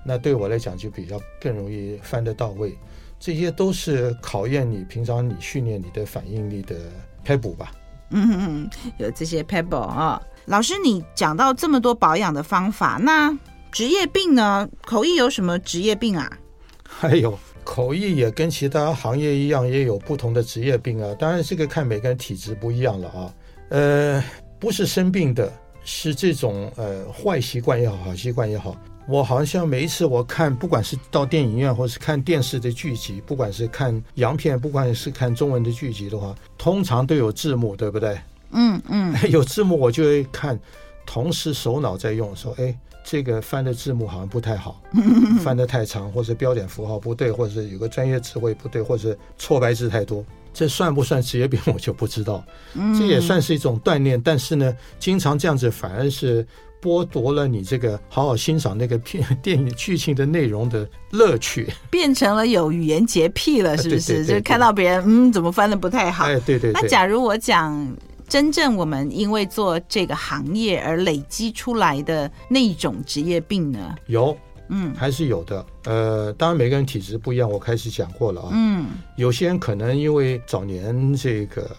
[0.10, 2.76] 那对我来讲就比较更容易翻得到位，
[3.20, 6.76] 这些都是考验你平常你训练你的反应力的
[7.24, 7.72] 撇步吧。
[8.10, 10.20] 嗯嗯，有这些撇步啊。
[10.46, 13.38] 老师，你讲到这么多保养的方法，那
[13.72, 14.68] 职业病呢？
[14.82, 16.28] 口译有什么职业病啊？
[16.90, 21.16] 还有口译也跟其他行业一样，也有不同的职业病啊。
[21.20, 23.32] 当然这个看每个人体质不一样了啊。
[23.70, 24.24] 呃，
[24.60, 28.76] 不是生病的，是这种呃坏习惯也好，好习惯也好。
[29.10, 38.20] 我好像每一次我看，不管是到电影院或是看电视的剧集，不管是看洋片，不管是看中文的剧集的话，通常都有字幕，对不对？
[38.52, 40.60] 嗯嗯， 有字幕我就会看，
[41.08, 44.80] 同时手脑在用，说，哎，这个翻的字幕好像不太好，
[45.42, 50.24] 翻得太长，或者标点符号不对，或者是有个专业词汇不对，或者错别字太多。
[50.54, 51.60] 这算不算职业病？
[51.74, 52.44] 我就不知道。
[52.98, 56.46] 这也算是一种锻炼，但是呢，经常这样子反而是
[56.82, 64.26] 剥夺了你这个好好欣赏那个片电影剧情的内容的乐趣， 变成了有语言洁癖了，是不是？
[64.26, 66.26] 就看到别人嗯，怎么翻的不太好？
[66.26, 66.72] 哎，对对。
[66.72, 67.96] 那假如我讲
[68.28, 73.96] 真正我们因为做这个行业而累积出来的那种职业病呢？
[74.06, 74.38] 有，
[74.70, 75.66] 嗯，还是有的。
[75.86, 78.50] 呃，当然每个人体质不一样，我开始讲过了啊。
[78.54, 78.86] 嗯，
[79.18, 81.70] 有些人可能因为早年这个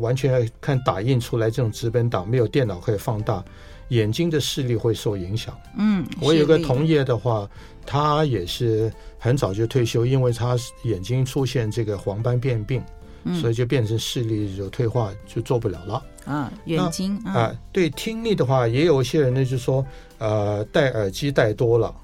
[0.00, 3.42] 完全看打印出来这种纸本档，没有电脑可以放大。
[3.92, 5.56] 眼睛的视力会受影响。
[5.76, 7.48] 嗯，我有个同业的话，
[7.84, 12.82] 他也是很早就退休，因为他眼睛出现这个黄斑变病，
[13.24, 16.02] 嗯，所以就变成视力就退化，就做不了了。
[16.24, 19.84] 啊，眼睛啊，呃，对听力的话，也有一些人呢，就说
[20.18, 21.94] 呃，戴耳机戴多了，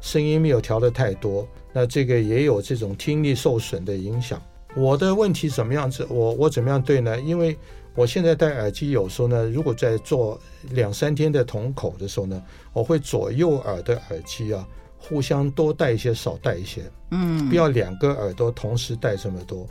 [0.00, 4.40] 声音没有调的太多，那这个也有这种听力受损的影响。
[4.76, 6.06] 我的问题怎么样子？
[6.10, 7.18] 我我怎么样对呢？
[7.20, 7.56] 因为
[8.00, 19.66] 我现在戴耳机，有时候呢，如果在做两三天的瞳口的时候呢，我会左右耳的耳机啊，互相多戴一些，少戴一些，嗯，不要两个耳朵同时戴这么多，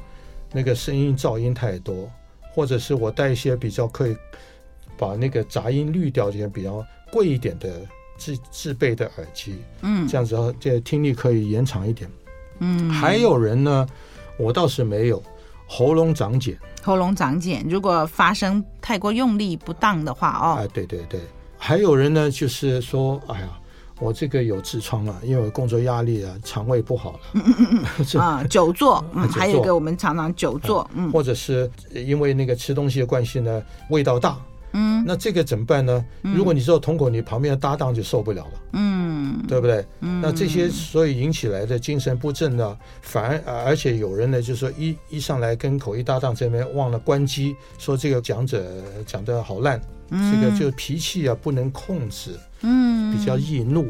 [0.52, 2.08] 那个声音噪音太多，
[2.54, 4.16] 或者是我戴一些比较可以
[4.96, 7.82] 把那个杂音滤掉这些比较贵一点的
[8.16, 12.08] 自自备的耳机，嗯，这样子这听力可以延长一点，
[12.60, 13.88] 嗯，还有人呢，
[14.38, 15.20] 我倒是没有。
[15.72, 21.22] 喉咙长茧，喉咙长茧，如果发生太过用力不当的话，哦，哎，对对对，
[21.60, 23.48] 还有人呢，就是说，哎呀，
[24.00, 34.36] 我这个有痔疮啊，因为我工作压力啊，肠胃不好了，嗯嗯嗯 嗯，啊，久坐，嗯，还有一个我们常常久坐，嗯，或者是因为那个吃东西的关系呢，味道大。
[34.74, 36.04] 嗯，那这个怎么办呢？
[36.22, 39.86] 如果你做瞳孔，你旁边的搭档就受不了了，嗯，对不对？
[40.02, 48.64] 嗯，那这些所以引起来的精神不振呢，反而而且有人呢，就是说一一上来跟口译搭档这边忘了关机，说这个讲者
[49.06, 53.88] 讲的好烂，嗯，这个就脾气啊不能控制，嗯，比较易怒。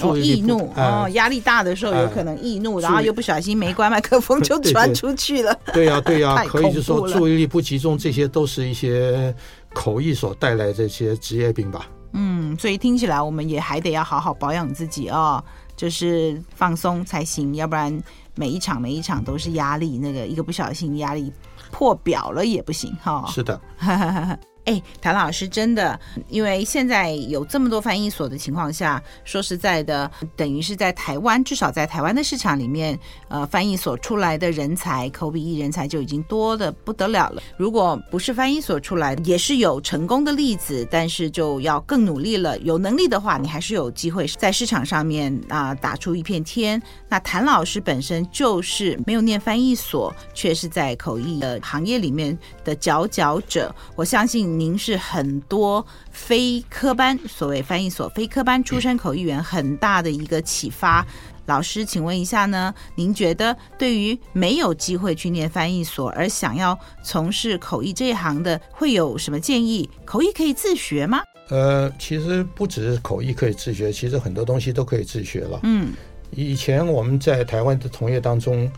[0.00, 5.54] 哦，易怒哦，压力大的时候有可能易怒，然后又不小心没关麦克风就 传出去了。
[5.74, 9.34] 对呀，对呀， 可以就说注意力不集中，这些都是一些
[9.74, 11.86] 口译所带来这些职业病吧。
[12.12, 15.42] 嗯，所以听起来我们也还得要好好保养自己哦，
[15.74, 17.98] 就是放松才行，要不然
[18.34, 21.32] 每一场每一场都是压力，那个一个不小心压力
[21.70, 23.24] 破表了也不行哈。
[23.28, 23.58] 是的。
[24.64, 25.98] 哎，谭老师，真的，
[26.28, 32.96] 因为现在有这么多翻译所的情况下，说实在的，等于是在台湾，至少在台湾的市场里面，
[33.26, 37.42] 呃，翻译所出来的人才，口笔译人才就已经多得不得了了。
[37.56, 42.56] 如果不是翻译所出来，也是有成功的例子，但是就要更努力了。
[42.60, 46.80] 有能力的话，你还是有机会在市场上面啊、打出一片天。
[47.08, 54.51] 那谭老师本身就是没有念翻译所，却是在口译的行业里面的佼佼者，我相信。
[54.58, 61.06] 您是很多非科班，所谓翻译所非科班出身口译员很大的一个启发。
[61.46, 62.72] 老师，请问一下呢？
[62.94, 69.90] 您觉得对于没有机会去念翻译所而想要从事口译这一行的，会有什么建议？
[70.04, 71.20] 口译可以自学吗？
[71.48, 75.58] 呃，其实不只是口译可以自学，其实很多东西都可以自学了。
[75.64, 75.92] 嗯，
[76.30, 78.70] 以前我们在台湾的同业当中。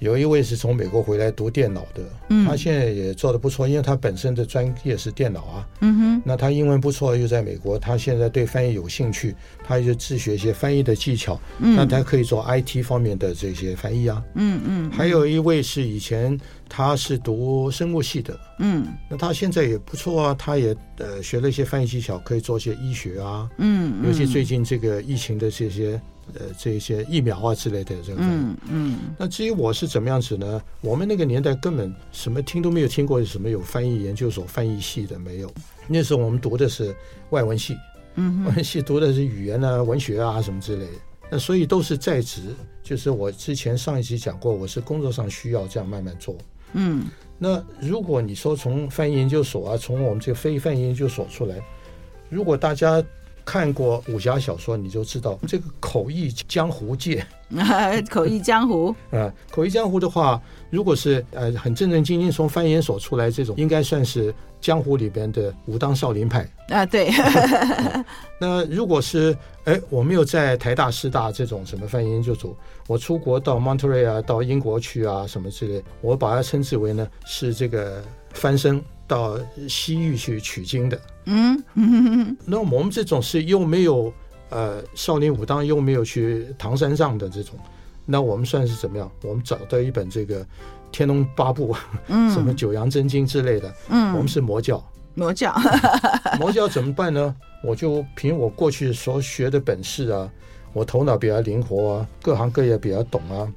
[0.00, 26.00] 有一位是从美国回来读电脑的，嗯，他现在也做的不错，因为他本身的专业是电脑啊，嗯哼，那他英文不错，又在美国，他现在对翻译有兴趣，他就自学一些翻译的技巧，嗯，那他可以做 IT 方面的这些翻译啊，嗯嗯，还有一位是以前他是读生物系的，嗯，那他现在也不错啊，他也呃学了一些翻译技巧，可以做一些医学啊，嗯，尤其最近这个疫情的这些。
[26.34, 28.98] 呃，这些疫苗啊之类的这个，嗯嗯。
[29.18, 30.62] 那至于我是怎么样子呢？
[30.80, 35.52] 我们那个年代根本什么听都没有听过，什么有翻译研究所、翻译系的没有。
[35.86, 36.94] 那时候我们读的是
[37.30, 37.76] 外文系，
[38.14, 40.92] 嗯，外文系读的是语言啊、文学啊什么之类的。
[41.30, 46.36] 那所以都是在职，就是我之前上一集讲过，我是工作上需要这样慢慢做。
[46.72, 47.06] 嗯。
[47.38, 51.56] 那如果你说从翻译研究所啊，从我们这个非翻译研究所出来，
[52.28, 53.02] 如果大家。
[53.44, 57.24] 看过武侠小说，你就知道这个口译江湖界。
[58.08, 66.86] 口译江湖 啊，口译江湖的话，如果是呃很正正经经从翻译研所出来，这种应该算是江湖里边的武当少林派啊。
[66.86, 67.08] 对。
[67.08, 68.04] 啊、
[68.40, 78.00] 那如果是哎，我没有在台大、师大这种什么翻译研究组，我出国到 Monterey 啊，到英国去啊，什么之类，我把它称之为呢是这个
[78.32, 78.80] 翻身。
[79.10, 79.36] 到
[79.68, 81.60] 西域去取经的，嗯，
[82.46, 84.12] 那我们这种是又没有
[84.50, 87.58] 呃少林武当，又没有去唐三藏的这种，
[88.06, 89.10] 那我们算是怎么样？
[89.24, 90.44] 我们找到一本这个
[90.92, 91.74] 《天龙八部》，
[92.06, 94.80] 嗯， 什么《九阳真经》之类的，嗯，我们是魔教，
[95.16, 95.52] 魔教，
[96.38, 97.34] 魔教怎么办呢？
[97.64, 100.30] 我就凭我过去所学的本事啊，
[100.72, 103.52] 我头脑比较灵活啊，各行各业比较懂啊，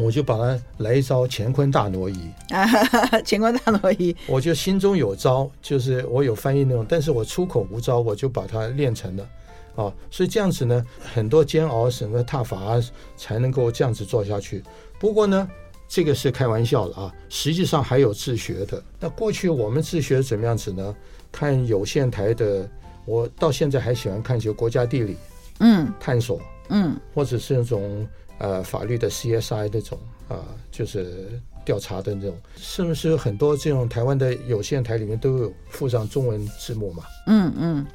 [0.00, 2.30] 我就把它来一招乾坤大挪移。
[2.48, 2.66] 啊，
[3.24, 9.28] 乾坤大挪移，我就心中有招，就是我有翻译内容，但是我出口无招，我就把它练成了。
[9.76, 10.84] 啊，所以这样子呢，
[11.14, 12.82] 很多煎熬、什么踏伐啊，
[13.16, 14.62] 才能够这样子做下去。
[14.98, 15.48] 不过呢，
[15.88, 18.82] 这个是开玩笑的啊，实际上还有自学的。
[18.98, 20.94] 那过去我们自学怎么样子呢？
[21.32, 22.68] 看有线台的，
[23.06, 25.16] 我到现在还喜欢看一些国家地理，
[25.60, 26.40] 嗯，探索，
[26.70, 28.06] 嗯，或者是那种
[28.40, 29.96] 呃法律的 CSI 那种
[30.28, 37.04] 啊，就是调查的那种，是不是很多这种台湾的有线台里面都有附上中文字幕嘛？
[37.28, 37.86] 嗯嗯。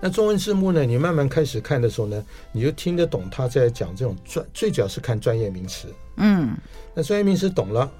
[0.00, 0.84] 那中文字幕呢？
[0.84, 2.22] 你慢慢开始看的时候呢，
[2.52, 5.88] 你就听得懂他在讲这种专，最主要是看专业名词。
[6.16, 6.54] 嗯，
[6.92, 7.90] 那专业名词懂了，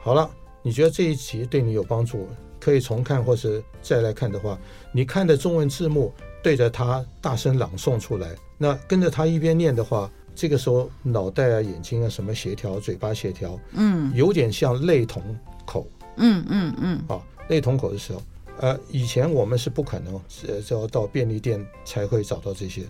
[0.00, 0.30] 好了，
[0.62, 2.28] 你觉得这一集对你有帮助，
[2.60, 4.56] 可以重看或是再来看的话，
[4.92, 6.12] 你看的中文字幕
[6.44, 10.08] 对着他大声朗诵出来，那跟着他一边念的话，
[10.38, 15.20] 这个时候脑袋啊、眼睛啊什么协调，嘴巴协调，嗯，有点像类同
[15.66, 15.84] 口。
[16.16, 18.22] 嗯嗯嗯，啊，类同口的时候。
[18.60, 20.14] 呃，以前我们是不可能，
[20.46, 22.82] 呃，要到便利店才会找到这些。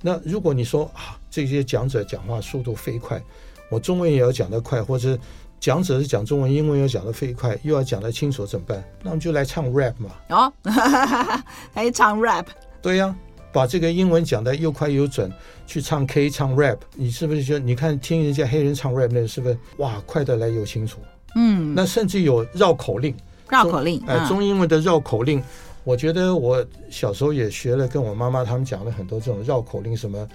[0.00, 3.20] 那如果你说啊，这些讲者讲话速度飞快，
[3.68, 5.18] 我中文也要讲得快，或者
[5.58, 8.84] 讲者是讲中文、英文要讲得飞快，又要讲得清楚，怎么办？
[9.02, 10.10] 那我们就来唱 rap 嘛。
[10.28, 10.52] 哦，
[11.74, 12.46] 还唱 rap？
[12.80, 13.12] 对呀，
[13.52, 15.30] 把这个英文讲得又快又准，
[15.66, 17.58] 去唱 K 唱 rap，你是不是觉得？
[17.58, 21.00] 你看听人家黑人唱 rap 那是不是哇，快得来又清楚？
[21.34, 23.14] 嗯，那甚至有绕口令。
[23.48, 25.42] 绕口令，哎，中英文的绕口令，
[25.84, 30.26] 我觉得我小时候也学了，跟我妈妈他们讲了很多这种绕口令，什么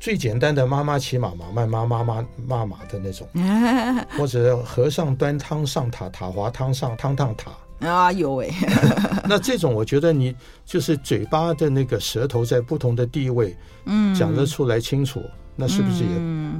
[0.00, 3.28] 最简单的“妈妈骑马马慢妈妈妈骂马”的那种，
[4.18, 7.52] 或者和尚端汤上塔，塔滑汤上汤烫塔。
[7.84, 8.48] 啊，有哎，
[9.28, 13.56] 那这种我觉得你就是嘴巴的那个舌头在不同的地位，
[13.86, 15.22] 嗯，讲得出来清楚，
[15.56, 16.10] 那是不是也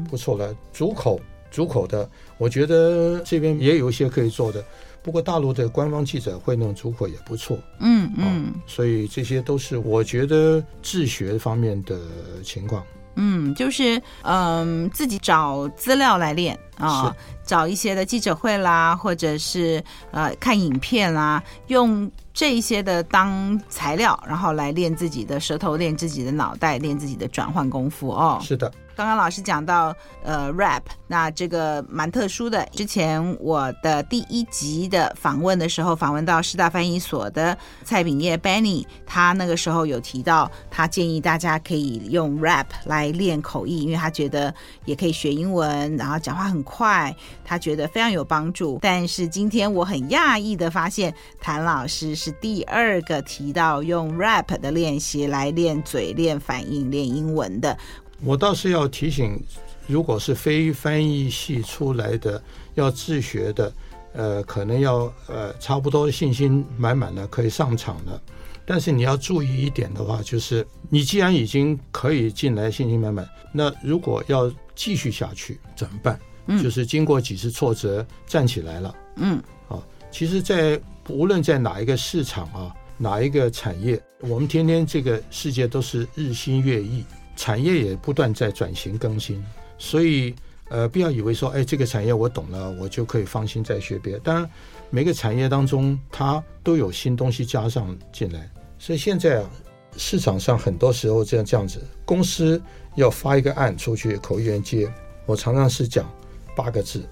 [0.09, 0.55] 不错了？
[0.72, 1.20] 主口
[1.51, 2.09] 主口的，
[2.39, 4.64] 我觉得这边也有一些可以做的。
[5.03, 11.99] 不过大陆的官方记者会那种组合也不错，嗯嗯、啊，所以这些都是我觉得自学方面的
[12.43, 12.83] 情况。
[13.17, 28.39] 嗯，就是嗯、呃，自己找资料来练啊，是找一些的记者会啦，或者是呃看影片啦，用这一些的当材料，然后来练自己的舌头，练自己的脑袋，练自己的转换功夫哦。
[28.43, 28.73] 是的。
[28.97, 32.64] 刚刚老师讲到，呃，rap，那这个蛮特殊的。
[32.72, 47.14] 之前我的第一集的访问的时候，访问到师大翻译所的蔡炳业 Benny，他那个时候有提到，他建议大家可以用 rap 来练口译，因为他觉得也可以学英文，然后讲话很快，
[47.45, 48.78] 他觉得非常有帮助。
[48.80, 57.76] 但是今天我很讶异的发现，谭老师是第二个提到用 rap 的练习来练嘴、练反应、练英文的。
[58.25, 59.39] 我倒是要提醒，
[59.87, 62.43] 如果是非翻译系出来的，
[62.75, 63.72] 要自学的，
[64.14, 68.20] 呃，可能要呃差不多信心满满的可以上场了。
[68.66, 76.18] 但是你要注意一点的话，就是你既然已经可以进来信心满满，那如果要继续下去怎么办？
[76.47, 78.95] 嗯，就是经过几次挫折站起来了。
[79.16, 79.37] 嗯，
[79.68, 87.05] 啊，其实，在无论在哪一个市场啊，哪一个产业，我们天天这个世界都是日新月异。
[87.37, 89.45] 产业也不断在转型更新，
[89.78, 90.35] 所以
[90.68, 94.18] 呃，不要以为说，哎，这个产业我懂了，我就可以放心再学别的。
[94.20, 94.51] 当然，
[94.91, 99.51] 每个产业当中它都有新东西加上进来，所以现在啊，
[99.97, 102.61] 市场上很多时候这样这样子，公司
[102.95, 104.91] 要发一个案出去，口译员接，
[105.26, 106.11] 我常常是讲
[106.57, 107.03] 八个字：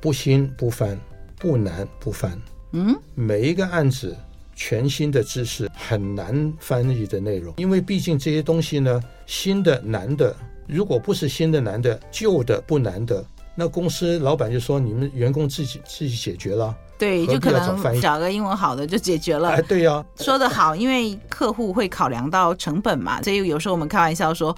[0.00, 0.98] 不新不翻，
[1.36, 2.40] 不难不翻。
[2.72, 4.16] 嗯，每一个案子。
[4.54, 10.34] 全新的知识很难翻译的内容，因为毕竟这些东西呢，新的难的，
[10.66, 13.24] 如果不是新的难的，旧的不难的，
[13.54, 19.50] 那公司老板就说你们员工自己自己解决了，对，就可能找个英文好的就解决了。
[19.50, 24.54] 哎，对呀，说得好，因为客户会考量到成本嘛，所以有时候我们开玩笑说，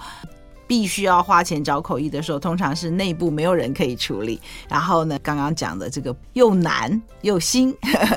[0.67, 4.39] 必须要花钱找口译的时候，通常是内部没有人可以处理。
[4.67, 7.73] 然后呢，刚刚讲的这个又难又新，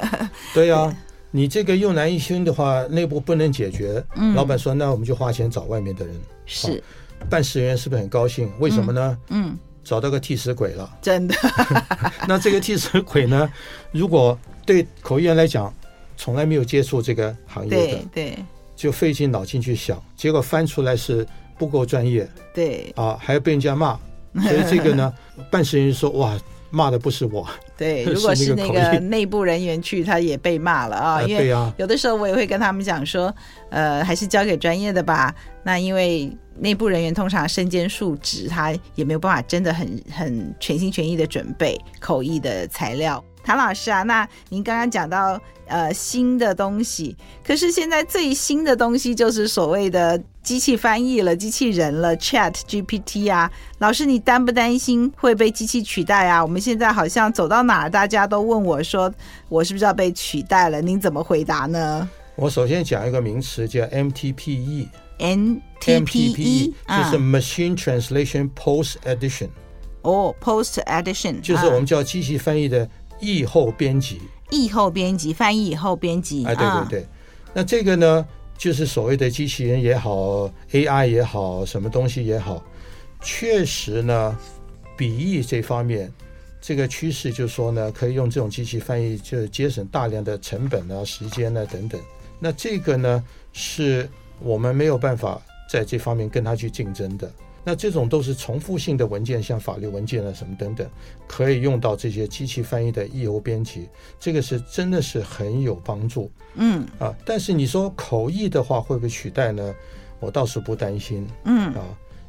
[0.53, 0.93] 对呀。
[1.37, 4.03] 你这个又难一新的话，内部不能解决。
[4.15, 6.17] 嗯，老板说，那我们就花钱找外面的人。
[6.47, 6.83] 是，
[7.29, 8.51] 办事人员是不是很高兴？
[8.59, 9.19] 为什么呢？
[9.29, 10.91] 嗯，嗯找到个替死鬼了。
[11.03, 11.35] 真的。
[12.27, 13.53] 那这个替死鬼呢？
[13.93, 15.71] 如果对口译员来讲，
[16.17, 18.39] 从来没有接触这个行业的，对，对
[18.75, 21.27] 就费尽脑筋去想，结果翻出来是
[21.59, 22.27] 不够专业。
[22.55, 22.91] 对。
[22.97, 24.01] 啊，还要被人家骂。
[24.41, 25.13] 所以这个呢，
[25.51, 26.35] 办事员说：“哇，
[26.77, 31.23] 骂的不是我。”对， 如果是那个内部人员去，他也被骂了啊。
[31.23, 31.49] 因为
[31.79, 33.35] 有的时候我也会跟他们讲说，
[33.71, 35.35] 呃，还是交给专业的吧。
[35.63, 43.23] 那因为内部人员通常身兼数职，他也没有办法真的很很全心全意的准备口译的材料。
[43.47, 47.17] 谭老师啊，那您刚刚讲到呃新的东西，
[47.47, 53.49] 可是现在最新的东西就是所谓的机器翻译了，机器人了，Chat GPT 啊。
[53.79, 56.43] 老师，你担不担心会被机器取代啊？
[56.43, 59.15] 我们现在好像走到哪儿，大家都问我说，
[59.49, 60.83] 我是不是要被取代了？
[60.83, 62.09] 您怎么回答呢？
[62.35, 64.89] 我首先讲一个名词叫 MTPE。
[65.21, 69.51] MTPE 就是 Machine Translation Post Edition。
[70.03, 72.89] 哦，Post Edition 就是我们叫机器翻译的。
[73.21, 76.45] 译后编辑，译后编辑，翻译以后编辑。
[76.45, 77.07] 哎，对对对，
[77.55, 82.63] 那这个呢，就是所谓的机器人也好，AI 也好，什么东西也好，
[83.21, 84.39] 确实呢，
[84.97, 86.13] 笔译这方面，
[86.61, 92.01] 这个趋势就是说呢，可以用这种机器翻译，就节省大量的成本啊、时间啊等等。
[92.39, 94.09] 那这个呢，是
[94.41, 95.41] 我们没有办法
[95.71, 97.31] 在这方面跟他去竞争的。
[97.69, 100.89] 那这种都是重复性的文件，像法律文件啊什么等等，
[101.27, 103.89] 可以用到这些机器翻译的译后编辑，
[104.21, 106.31] 这个是真的是很有帮助。
[106.55, 109.75] 嗯啊，但是你说口译的话会不会取代呢？
[110.21, 111.27] 我倒是不担心。
[111.43, 111.83] 嗯啊，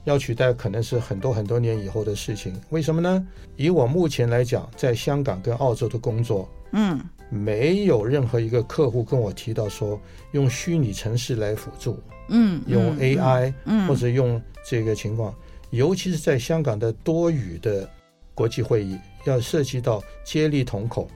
[0.05, 2.59] 要取代可能是很多很多年以后的事情。
[2.71, 3.27] 为什么呢？
[3.57, 11.99] 以我目前来讲，在香港跟澳洲的工作，嗯，没有任何一个客户跟我提到说用虚拟城市来辅助。
[12.29, 15.33] 嗯，用 AI，嗯，或者用这个情况，
[15.69, 17.89] 尤其是在香港的多语的
[18.33, 21.09] 国际会议，要涉及到接力同口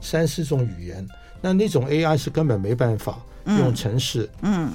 [0.00, 1.06] 三四种语言，
[1.40, 4.28] 那那种 AI 是根本没办法用程式。
[4.42, 4.70] 嗯，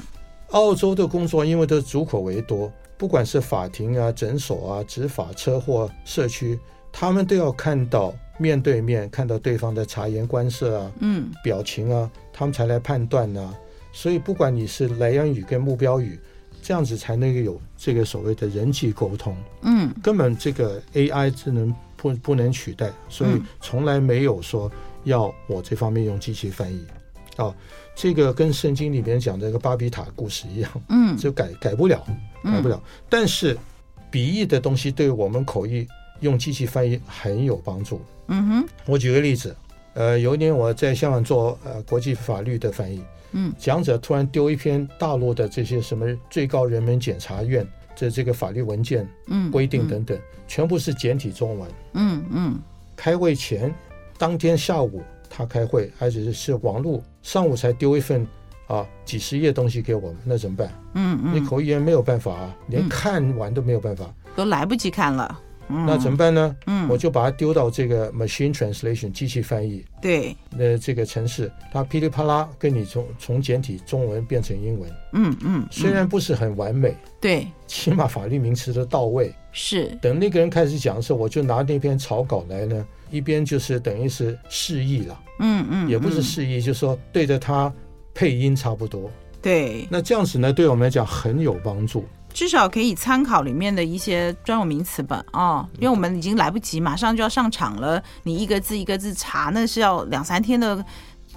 [0.51, 6.59] 澳洲的工作因为都主口为多，不管是法庭啊、诊所啊、执法、车祸、社区，
[6.91, 13.53] 他们都要看到面对面，看到对方的察言观色啊，嗯，表情啊，他们才来判断呢、啊。
[13.97, 16.19] 所以，不管你是来源语跟目标语，
[16.61, 19.35] 这样子才能够有这个所谓的人际沟通。
[19.63, 24.71] 嗯，根本这个 AI 智能不不能取代，所以从来没有说
[25.05, 26.85] 要我这方面用机器翻译。
[27.37, 27.51] 啊，
[27.95, 30.71] 这个跟圣经里面讲的那个巴比塔故事一样。
[30.89, 32.05] 嗯，就改改不了，
[32.43, 32.79] 改不了。
[33.09, 33.57] 但是
[34.11, 35.87] 笔译的东西对我们口译
[36.19, 37.99] 用机器翻译很有帮助。
[38.27, 39.55] 嗯哼，我举个例子，
[39.95, 43.01] 呃，有一年我在香港做呃国际法律的翻译。
[43.31, 47.67] 嗯，讲者突然丢一篇大陆的这些什么最高人民检察院
[47.97, 50.17] 的这个法律文件、嗯，规定等等，
[50.47, 51.69] 全部是简体中文。
[51.93, 52.59] 嗯嗯。
[52.95, 53.73] 开会前，
[54.17, 58.25] 当天下午他开会，而且是网络，上午才丢一份
[58.67, 60.71] 啊几十页东西给我们，那怎么办？
[60.93, 61.35] 嗯嗯。
[61.35, 65.39] 你口译员没有办法啊，连看完都没有办法，都来不及看了。
[65.67, 66.55] 那怎么办呢？
[66.65, 79.33] 嗯，我就把它丢到这个 machine translation 机器翻译，对，那这个城市，它噼里啪啦跟你从从简体中文变成英文，嗯嗯，虽然不是很完美，对，起码法律名词的到位。
[79.51, 87.73] 是，等那个人开始讲的时候，我就拿那篇草稿来呢，一边就是等于是示意了，嗯嗯，也不是示意，就是说对着它
[88.13, 89.09] 配音差不多。
[89.41, 92.05] 对，那这样子呢，对我们来讲很有帮助。
[92.33, 98.01] 至少可以参考里面的一些专有名词吧，哦，因为我们已经来不及，马上就要上场了。
[98.23, 100.85] 你一个字一个字查，那是要两三天的，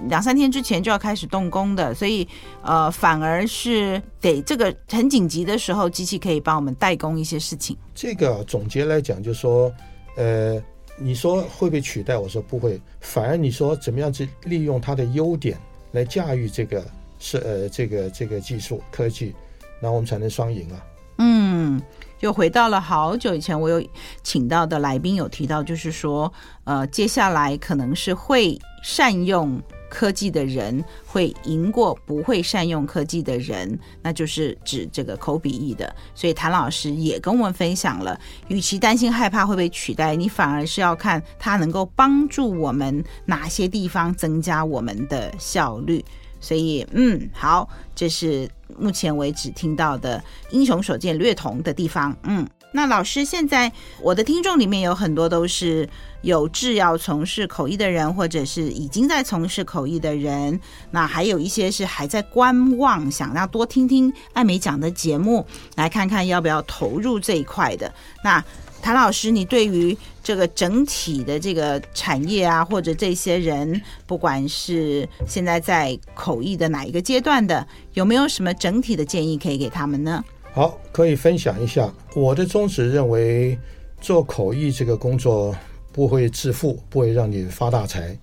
[0.09, 2.29] 两三天之前就要开始动工的，所以
[2.63, 7.77] 呃，反而是得这个很紧急的时候，机器可以帮我们代工一些事情。
[7.95, 9.73] 这个总结来讲，就是说，
[10.17, 10.63] 呃，
[10.99, 12.19] 你说会被取代？
[12.19, 15.59] 我说不会，反而你说怎么样去利用它的优点
[15.93, 16.85] 来驾驭这个
[17.19, 19.35] 是呃这个这个技术科技，
[19.81, 20.77] 那我们才能双赢啊。
[21.19, 21.81] 嗯，
[22.21, 23.87] 又回到了好久以前，我有
[24.23, 26.33] 请到的来宾有提到，就是说，
[26.65, 29.61] 呃，接下来可能是会善用
[29.91, 35.95] 科技的人会赢过不会善用科技的人，那就是指这个口笔译的。
[36.15, 38.19] 所以谭老师也跟我们分享了，
[38.49, 46.03] 与其担心害怕会被取代，你反而是要看它能够帮助我们哪些地方增加我们的效率。
[46.41, 52.17] 所以，嗯，好，这是目前为止听到的英雄所见略同的地方。
[52.23, 53.71] 嗯，那老师，现在
[54.01, 55.89] 我的听众里面有很多都是
[56.23, 60.59] 有志要从事口译的人，或者是已经在从事口译的人，
[60.91, 65.45] 那还有一些是还在观望，想要多听听艾美讲的节目，
[65.77, 67.93] 来看看要不要投入这一块的。
[68.23, 68.43] 那
[68.83, 80.25] 谭老师，你对于这个整体的这个产业啊，或者这些人，不管是现在在口译的哪一个阶段的，有没有什么整体的建议可以给他们呢？
[80.53, 81.93] 好，可以分享一下。
[82.15, 83.57] 我的宗旨认为，
[84.01, 85.55] 做口译这个工作
[85.93, 88.19] 不会致富，不会让你发大财，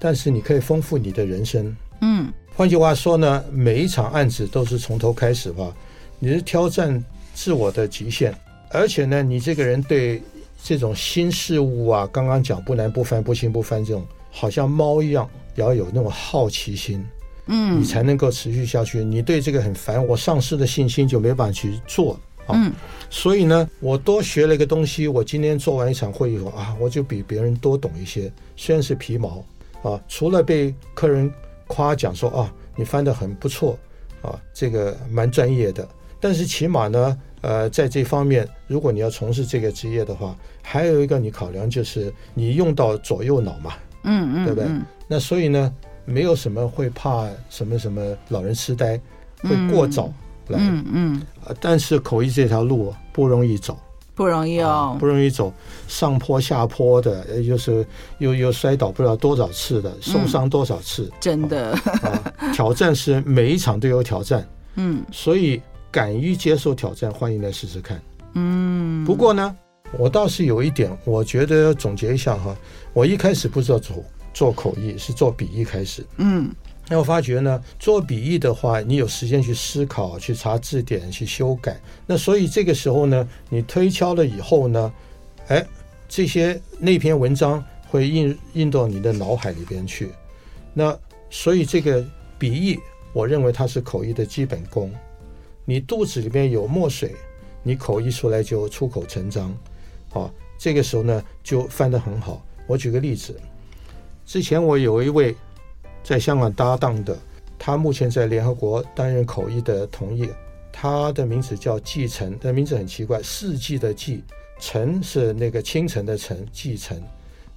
[0.00, 1.76] 但是你可以丰富你的人生。
[2.00, 5.72] 嗯，换句话说呢，每一场案子都是从头开始吧，
[6.18, 8.34] 你是挑战自我的极限，
[8.72, 10.22] 而且呢，你这个人对
[10.62, 17.04] 这种新事物啊，刚刚讲不难不翻不新不翻这种，好像猫一样，也要有那种好奇心。
[17.46, 19.02] 嗯，你才能够持续下去。
[19.02, 22.12] 你对这个很烦，我丧失的信心就没办法去做
[22.46, 22.54] 啊。
[22.54, 22.72] 嗯，
[23.10, 25.08] 所以呢，我多学了一个东西。
[25.08, 28.32] 我今天做完一场会议后啊，我就比别人多懂一些。
[28.56, 29.44] 虽然是皮毛
[29.82, 31.28] 啊，除了被客人
[31.66, 33.76] 夸奖说啊，你翻得很不错
[34.22, 35.86] 啊，这个蛮专业的。
[36.22, 43.72] 但是起码呢，呃，在这方面，如果你要从事这个职业的话，还有一个你考量就是你用到左右脑嘛。
[44.04, 44.68] 嗯嗯，对不对？
[45.08, 45.72] 那所以呢，
[46.04, 49.00] 没有什么会怕什么什么老人痴呆，
[49.42, 50.12] 会过早
[50.46, 50.58] 来。
[50.60, 51.22] 嗯嗯。
[51.60, 53.76] 但是口译这条路不容易走，
[54.14, 55.52] 不容易哦，不容易走，
[55.86, 57.86] 上坡下坡的，又是
[58.18, 61.76] 又又摔倒不知道多少次的，受伤多少次，真的。
[62.52, 64.44] 挑战是每一场都有挑战，
[64.74, 65.60] 嗯，所以
[65.92, 68.02] 敢于接受挑战，欢迎来试试看。
[68.34, 69.04] 嗯。
[69.04, 69.56] 不过呢，
[69.98, 72.56] 我倒是有一点，我觉得总结一下哈，
[72.92, 74.02] 我一开始不知道做。
[74.34, 76.50] 做口译是做笔译开始，嗯，
[76.88, 81.78] 那我发觉呢，做笔译的话，你有时间去思考、去查字典、去修改。
[82.06, 84.92] 那所以这个时候呢，你推敲了以后呢，
[85.48, 85.62] 哎，
[86.08, 90.08] 这些那篇文章会印印到你的脑海里边去。
[90.72, 92.02] 那所以这个
[92.38, 92.78] 笔译，
[93.12, 94.90] 我认为它是口译的基本功。
[95.72, 97.14] 你肚子里面有墨水，
[97.62, 99.50] 你口译出来就出口成章，
[100.12, 102.44] 啊，这个时候呢就翻得很好。
[102.66, 103.34] 我举个例子。
[104.26, 105.34] 之前我有一位
[106.04, 107.16] 在香港搭档的，
[107.58, 110.28] 他目前在联合国担任口译的同业，
[110.70, 114.22] 他的名字叫季晨，的名字很奇怪，四季的季，
[114.60, 117.02] 晨是那个清晨的晨，季晨，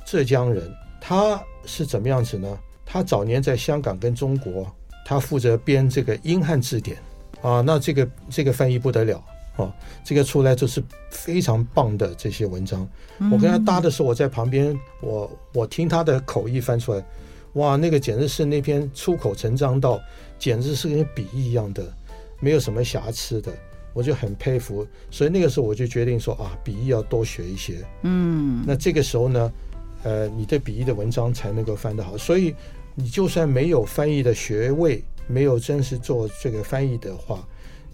[0.05, 0.74] 浙江人。
[1.01, 2.57] 他是怎么样子呢？
[2.86, 4.74] 他早年在香港跟中国，
[5.05, 6.95] 他负责编这个英汉字典
[7.48, 9.24] 啊，那这个这个翻译不得了。
[9.56, 9.74] 啊，
[10.04, 12.86] 这个出来就是非常棒的这些文章。
[13.32, 17.02] 我跟他搭的时候，我在旁边，我我听他的口译翻出来，
[17.54, 19.98] 哇，那个简直是那篇出口成章到，
[20.38, 21.82] 简直是跟笔译一样的，
[22.41, 23.50] 没有什么瑕疵的，
[23.93, 24.86] 我就很佩服。
[25.10, 27.76] 所以那个时候我就决定说啊，笔译要多学一些。
[28.02, 29.54] 嗯，那这个时候呢，
[30.04, 32.18] 呃，你的笔译的文章才能够翻得好。
[32.18, 32.54] 所以
[32.93, 37.45] 你就算没有翻译的学位，没有真实做这个翻译的话，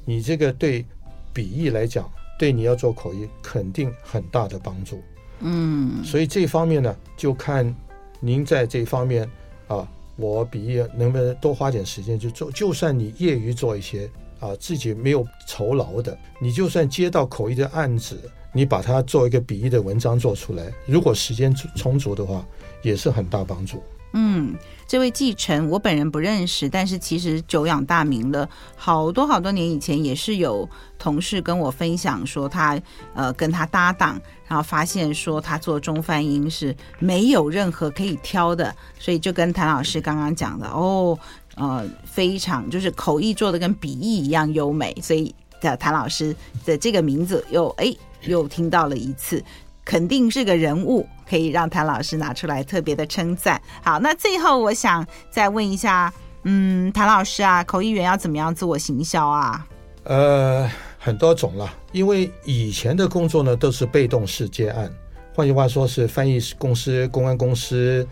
[0.05, 0.85] 你这个对。
[1.33, 5.01] 笔译来讲，对你要做口译肯定很大的帮助。
[5.39, 7.73] 嗯，所以这方面呢，就看
[8.19, 9.25] 您在这方面
[9.69, 12.51] 啊，我笔译能不能多花点时间去做。
[12.51, 14.11] 就算你业余做一些
[14.41, 18.19] 啊，自己没有酬劳的，你就算接到口译的案子，
[18.51, 22.45] 你把它做一个笔译的文章做出来，如果时间充足的话，
[22.81, 23.81] 也是很大帮助。
[24.13, 24.53] 嗯，
[24.87, 28.47] 这位季晨我本人不认识，但是其实久仰大名了。
[28.75, 30.67] 好多好多年以前，也是有
[30.99, 32.77] 同事跟我分享说他，
[33.13, 41.17] 呃跟他搭档，然后发现说他做中翻英是没有任何可以挑的，所以就跟谭老师刚刚讲的哦，
[41.55, 46.35] 呃，非常就是口译做的跟笔译一样优美，所以的谭老师
[46.65, 49.41] 的这个名字又哎又听到了一次。
[49.83, 53.61] 肯定是个人物，可以让谭老师拿出来特别的称赞。
[53.83, 56.13] 好，那最后我想再问一下，
[56.43, 59.67] 嗯，谭老师啊，口译员要怎么样自我行销啊？
[60.03, 64.91] 呃，很多种了，因为以前的工作呢都是被动式接案，
[65.35, 68.07] 换句话说是翻译公司、公关公司，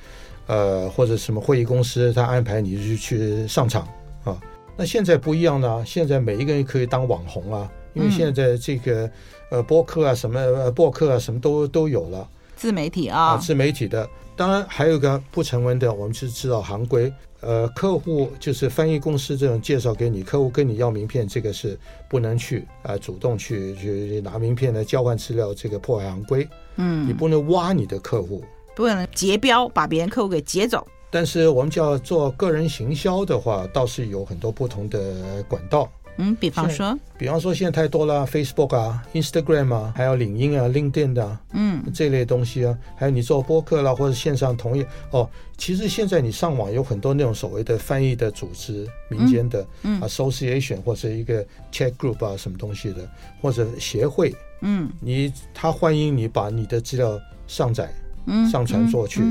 [0.48, 3.88] 呃，或者什么会议公司，他安排你去去上场
[4.24, 4.38] 啊。
[4.76, 7.70] 那现在不一样了，现在每一个人可以当网红啊。
[7.96, 9.10] 因为现在这个
[9.50, 21.78] 呃播客啊什么呃播客啊什么都都有了，自媒体啊，自媒体的，当然还有一个不成文的，我们是知道行规，呃客户就是翻译公司这种介绍给你，客户跟你要名片，这个是
[22.10, 28.44] 不能去啊、呃、主动去去拿名片来交换资料，这个破坏行规，嗯，你不能挖你的客户，
[28.76, 30.86] 不能截标把别人客户给截走。
[31.12, 35.90] 但是我们叫做个人行销的话，倒是有很多不同的管道。
[36.22, 44.86] 嗯，比方说，比方说现在太多了，Facebook 啊、Instagram 啊，还有领英啊、LinkedIn 的、啊，嗯，这类东西啊，还有你做播客啦，或者线上同业。
[45.12, 45.28] 哦。
[45.58, 53.10] 其实现在你上网有很多那种所谓的翻译的组织，民间的，嗯，Association 或者一个 Chat Group 啊，什么东西的，
[53.42, 57.94] 或者协会，嗯，你他欢迎你把你的资料上载，
[58.26, 59.22] 嗯，上传做去，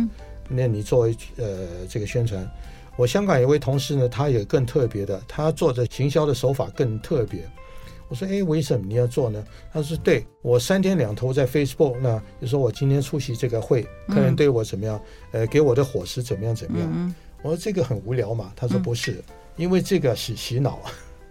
[0.49, 2.47] 那你作为呃这个宣传。
[2.99, 7.49] 我香港有位同事呢，他也更特别的，他做的行销的手法更特别。
[8.09, 15.01] 我说：“哎，为什么你要做呢？”他说：“对，我三天两头在 Facebook，那就说我今天出席这个会，客人对我怎么样？
[15.31, 16.53] 呃，给我的伙食怎么样？
[16.53, 19.23] 怎么样？”我说：“这个很无聊嘛。”他说：“不是，
[19.55, 20.81] 因为这个是洗脑。”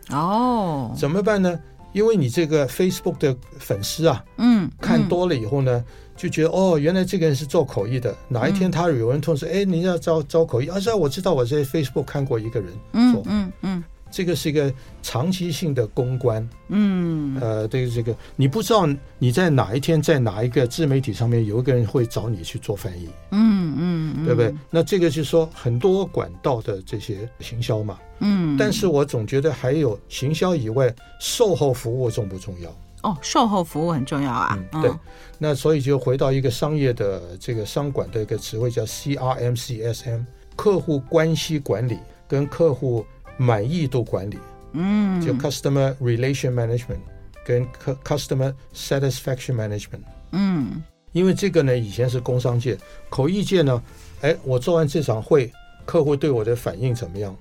[0.09, 1.59] 哦， 怎么办呢？
[1.91, 5.83] 因为你这个 Facebook 的粉丝啊，嗯，看多了以后呢，
[6.17, 8.13] 就觉得哦，原来这个人是做口译的。
[8.27, 12.73] 哪一天他有人通知，哎，你要招招口译，啊，是啊，我知道我在 Facebook 看过一个人
[13.13, 13.83] 做，嗯嗯。
[14.09, 18.87] 这个是一个长期性的公关，嗯，呃，对于这个，你不知道
[19.19, 24.55] 你在哪一天在哪一个自媒体上面有一个人会找你去做翻译，嗯嗯，嗯对不对？
[24.69, 32.73] 那这个就是说很多管道的这些行销嘛，嗯，但是我总觉得还有行销以外，售后服务重不重要？
[33.07, 34.91] 哦，售后服务很重要啊，嗯，对，
[35.37, 43.05] 那所以就回到一个商业的这个商管的一个词汇叫 CRM、CSM，客户关系管理跟客户。
[43.39, 44.39] 满意度管理，
[44.71, 46.97] 嗯，就 customer relation management
[47.45, 47.63] 跟
[48.03, 50.01] customer satisfaction management，
[50.31, 50.81] 嗯，
[51.11, 52.75] 因为这个呢，以前是工商界，
[53.09, 53.79] 口译界呢，
[54.21, 55.53] 哎，我做完这场会，
[55.85, 57.37] 客户对我的反应怎么样？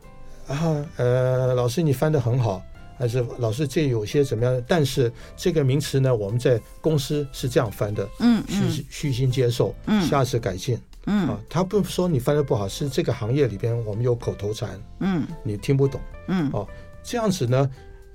[0.49, 2.63] 啊，呃，老师你翻得很好，
[2.99, 4.65] 还是老师这有些怎么样？
[4.67, 10.79] 但是这个名词呢，我们在公司是这样翻的，嗯，虚虚心接受，嗯，下次改进。
[11.09, 16.67] 嗯啊，他不说你翻的不好，是这个行业里边我们有口头禅，嗯，你听不懂，嗯，哦，
[17.05, 17.71] 这样子呢，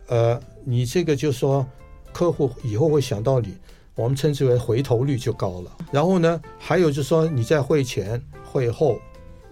[0.08, 1.66] 呃，你这个就说
[2.12, 3.56] 客户以后会想到你，
[3.96, 5.72] 我们称之为回头率就高了。
[5.90, 9.00] 然后呢，还有就是说你在会前会后，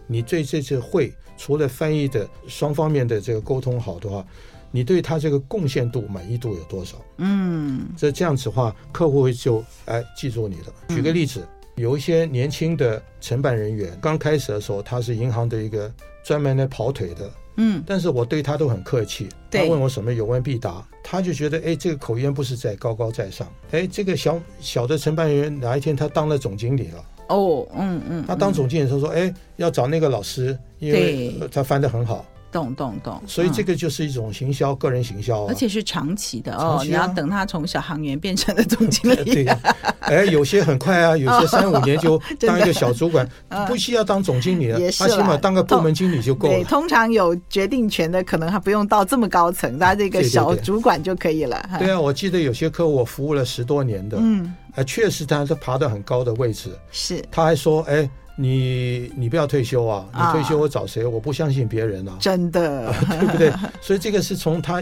[0.05, 4.25] 你对这次会除了翻译的双方面的这个沟通好的话，
[4.71, 6.97] 你对他这个贡献度满意度有多少？
[7.17, 10.73] 嗯，这这样子的话，客户会就哎记住你了。
[10.89, 11.39] 举个例子。
[11.41, 11.47] 嗯
[11.79, 15.89] 有一些年轻的承办人员，刚开始的时候，他是银行的一个
[16.25, 32.25] 专门来跑腿的，嗯，但是我对他都很客气，他问我什么有问必答，他就觉得，哎，这个口音不是在高高在上，哎，这个小小的承办人员哪一天他当了总经理了，哦，嗯嗯，他当总经理的时候说，哎，要找那个老师，因为他翻得很好。
[32.51, 36.81] 懂懂懂，所以这个就是一种行销，个人行销，而且是长期的哦。
[36.83, 39.59] 你要等他从小行员变成了总经理， 对呀。
[39.99, 43.27] 哎，有些很快啊， 有些三五年就 当一个小主管，
[43.67, 46.53] 不需要当总经理了，他起码当个部门经理就够了。
[46.55, 51.63] 对通常有决定权的，可能还不用到这么高层，他这个小主管就可以了。
[51.77, 57.23] 对啊，我记得有些客户我服务了十多年的，嗯，啊，确实他是爬到很高的位置，是。
[57.31, 58.09] 他还说，哎。
[58.41, 60.07] 你你不要退休啊！
[60.15, 61.05] 你退休我找谁？
[61.05, 62.15] 我不相信别人啊！
[62.21, 63.51] 真的， 对不对？
[63.81, 64.81] 所以这个是从他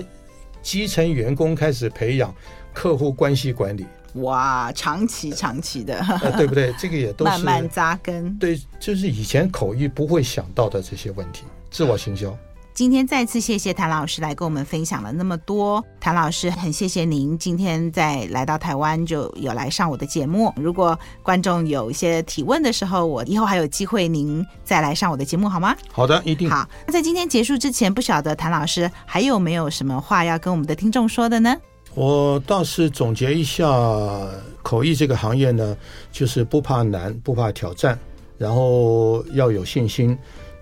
[0.62, 2.32] 基层员工开始培养
[2.72, 3.84] 客户关系管理。
[4.14, 6.00] 哇，长期长期的，
[6.38, 6.72] 对不对？
[6.78, 8.32] 这个也都是慢慢扎根。
[8.38, 12.38] 对，就是以前口译不会想到的这些问题，自我行销。
[12.78, 20.54] 今天再次谢谢谭老师来跟我们分享了那么多，谭老师很谢谢您今天在来到台湾就有来上我的节目。
[20.56, 25.76] 如果观众有一些提问的时候，我以后还有机会您再来上我的节目好吗？
[25.92, 26.48] 好的，一定。
[26.52, 31.58] 好，那在今天结束之前，不晓得谭老师还有没有什么话要跟我们的听众说的呢？
[31.96, 33.66] 我倒是总结一下，
[34.62, 35.76] 口译这个行业呢，
[36.12, 37.98] 就是不怕难，不怕挑战，
[38.38, 40.16] 然后要有信心。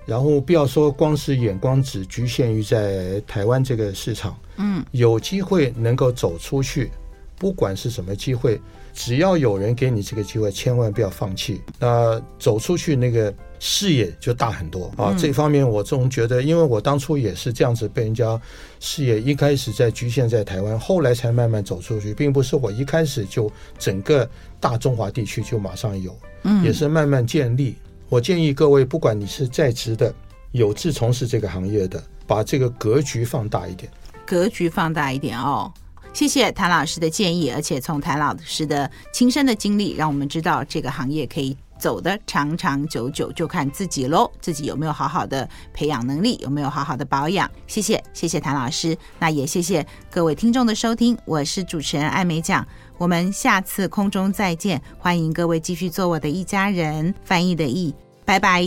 [0.06, 6.92] 然后不要说光是眼光只局限于在台湾这个市场，嗯，有机会能够走出去，
[7.38, 8.60] 不管是什么机会，
[8.94, 11.62] 只要有人给你这个机会，千万不要放弃。
[11.80, 15.16] 那走出去那个视野就大很多啊！
[15.18, 18.40] 这方面我总觉得，因为我当初也是这样子被人家
[18.80, 24.30] 视野一开始在局限在台湾，后来才慢慢走出去，并不是我一开始就整个
[24.60, 27.76] 大中华地区就马上有，嗯，也是慢慢建立。
[28.08, 30.14] 我建议各位，不管你是在职的、
[30.52, 33.92] 有志从事这个行业的，把这个格局放大一点。
[34.26, 35.72] 格局放大一点哦，
[36.14, 47.50] 谢谢谭老师的建议，而且从谭老师的亲身的经历，让我们知道这个行业可以走得长长久久，就看自己喽，自己有没有好好的培养能力，有没有好好的保养。
[47.68, 52.66] 谢谢，谢谢谭老师，那也谢谢各位听众的收听，我是主持人艾美奖。
[52.98, 57.94] 我们下次空中再见，欢迎各位继续做我的一家人，翻译的译，
[58.24, 58.64] 拜拜，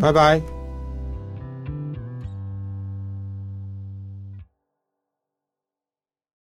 [0.00, 0.65] 拜拜。